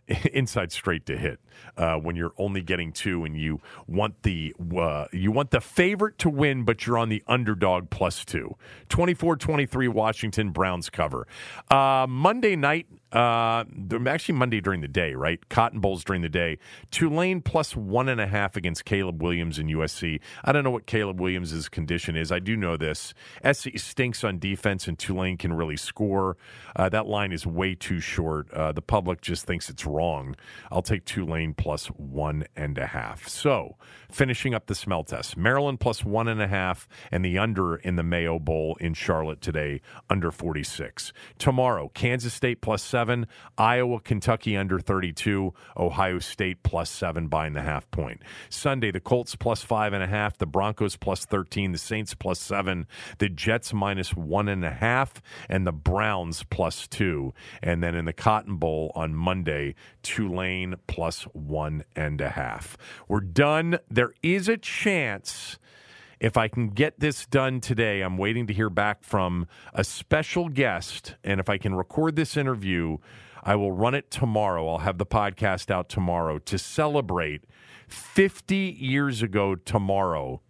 [0.33, 1.39] inside straight to hit
[1.77, 6.17] uh, when you're only getting two and you want the uh, you want the favorite
[6.17, 8.55] to win but you're on the underdog plus two
[8.89, 11.27] 24-23 washington browns cover
[11.69, 13.65] monday night uh,
[14.07, 15.47] actually Monday during the day, right?
[15.49, 16.57] Cotton Bowls during the day.
[16.91, 20.19] Tulane plus one and a half against Caleb Williams in USC.
[20.45, 22.31] I don't know what Caleb Williams' condition is.
[22.31, 23.13] I do know this.
[23.49, 26.37] SC stinks on defense, and Tulane can really score.
[26.75, 28.49] Uh, that line is way too short.
[28.51, 30.35] Uh, the public just thinks it's wrong.
[30.71, 33.27] I'll take Tulane plus one and a half.
[33.27, 33.75] So,
[34.09, 37.97] finishing up the smell test Maryland plus one and a half, and the under in
[37.97, 41.11] the Mayo Bowl in Charlotte today, under 46.
[41.37, 43.25] Tomorrow, Kansas State plus seven seven.
[43.57, 45.55] Iowa, Kentucky under 32.
[45.75, 48.21] Ohio State plus seven, buying the half point.
[48.47, 50.37] Sunday, the Colts plus five and a half.
[50.37, 51.71] The Broncos plus 13.
[51.71, 52.85] The Saints plus seven.
[53.17, 55.19] The Jets minus one and a half.
[55.49, 57.33] And the Browns plus two.
[57.63, 59.73] And then in the Cotton Bowl on Monday,
[60.03, 62.77] Tulane plus one and a half.
[63.07, 63.79] We're done.
[63.89, 65.57] There is a chance
[66.21, 70.49] if I can get this done today, I'm waiting to hear back from a special
[70.49, 71.15] guest.
[71.23, 72.99] And if I can record this interview,
[73.41, 74.69] I will run it tomorrow.
[74.69, 77.45] I'll have the podcast out tomorrow to celebrate
[77.87, 80.41] 50 years ago tomorrow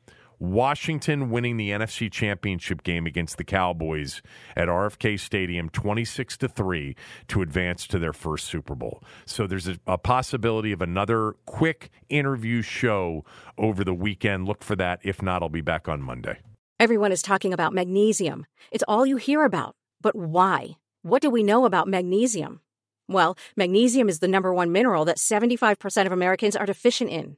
[0.42, 4.24] Washington winning the NFC Championship game against the Cowboys
[4.56, 6.96] at RFK Stadium 26 to 3
[7.28, 9.04] to advance to their first Super Bowl.
[9.26, 13.24] So there's a, a, possibility of another quick interview show
[13.60, 14.48] over the weekend.
[14.48, 15.00] Look for that.
[15.04, 16.40] If not, I'll be back on Monday.
[16.80, 18.48] Everyone is talking about magnesium.
[18.72, 19.76] It's all you hear about.
[20.02, 20.72] But why?
[21.04, 22.62] What do we know about magnesium?
[23.08, 27.38] Well, magnesium is the number one mineral that 75% of Americans are deficient in.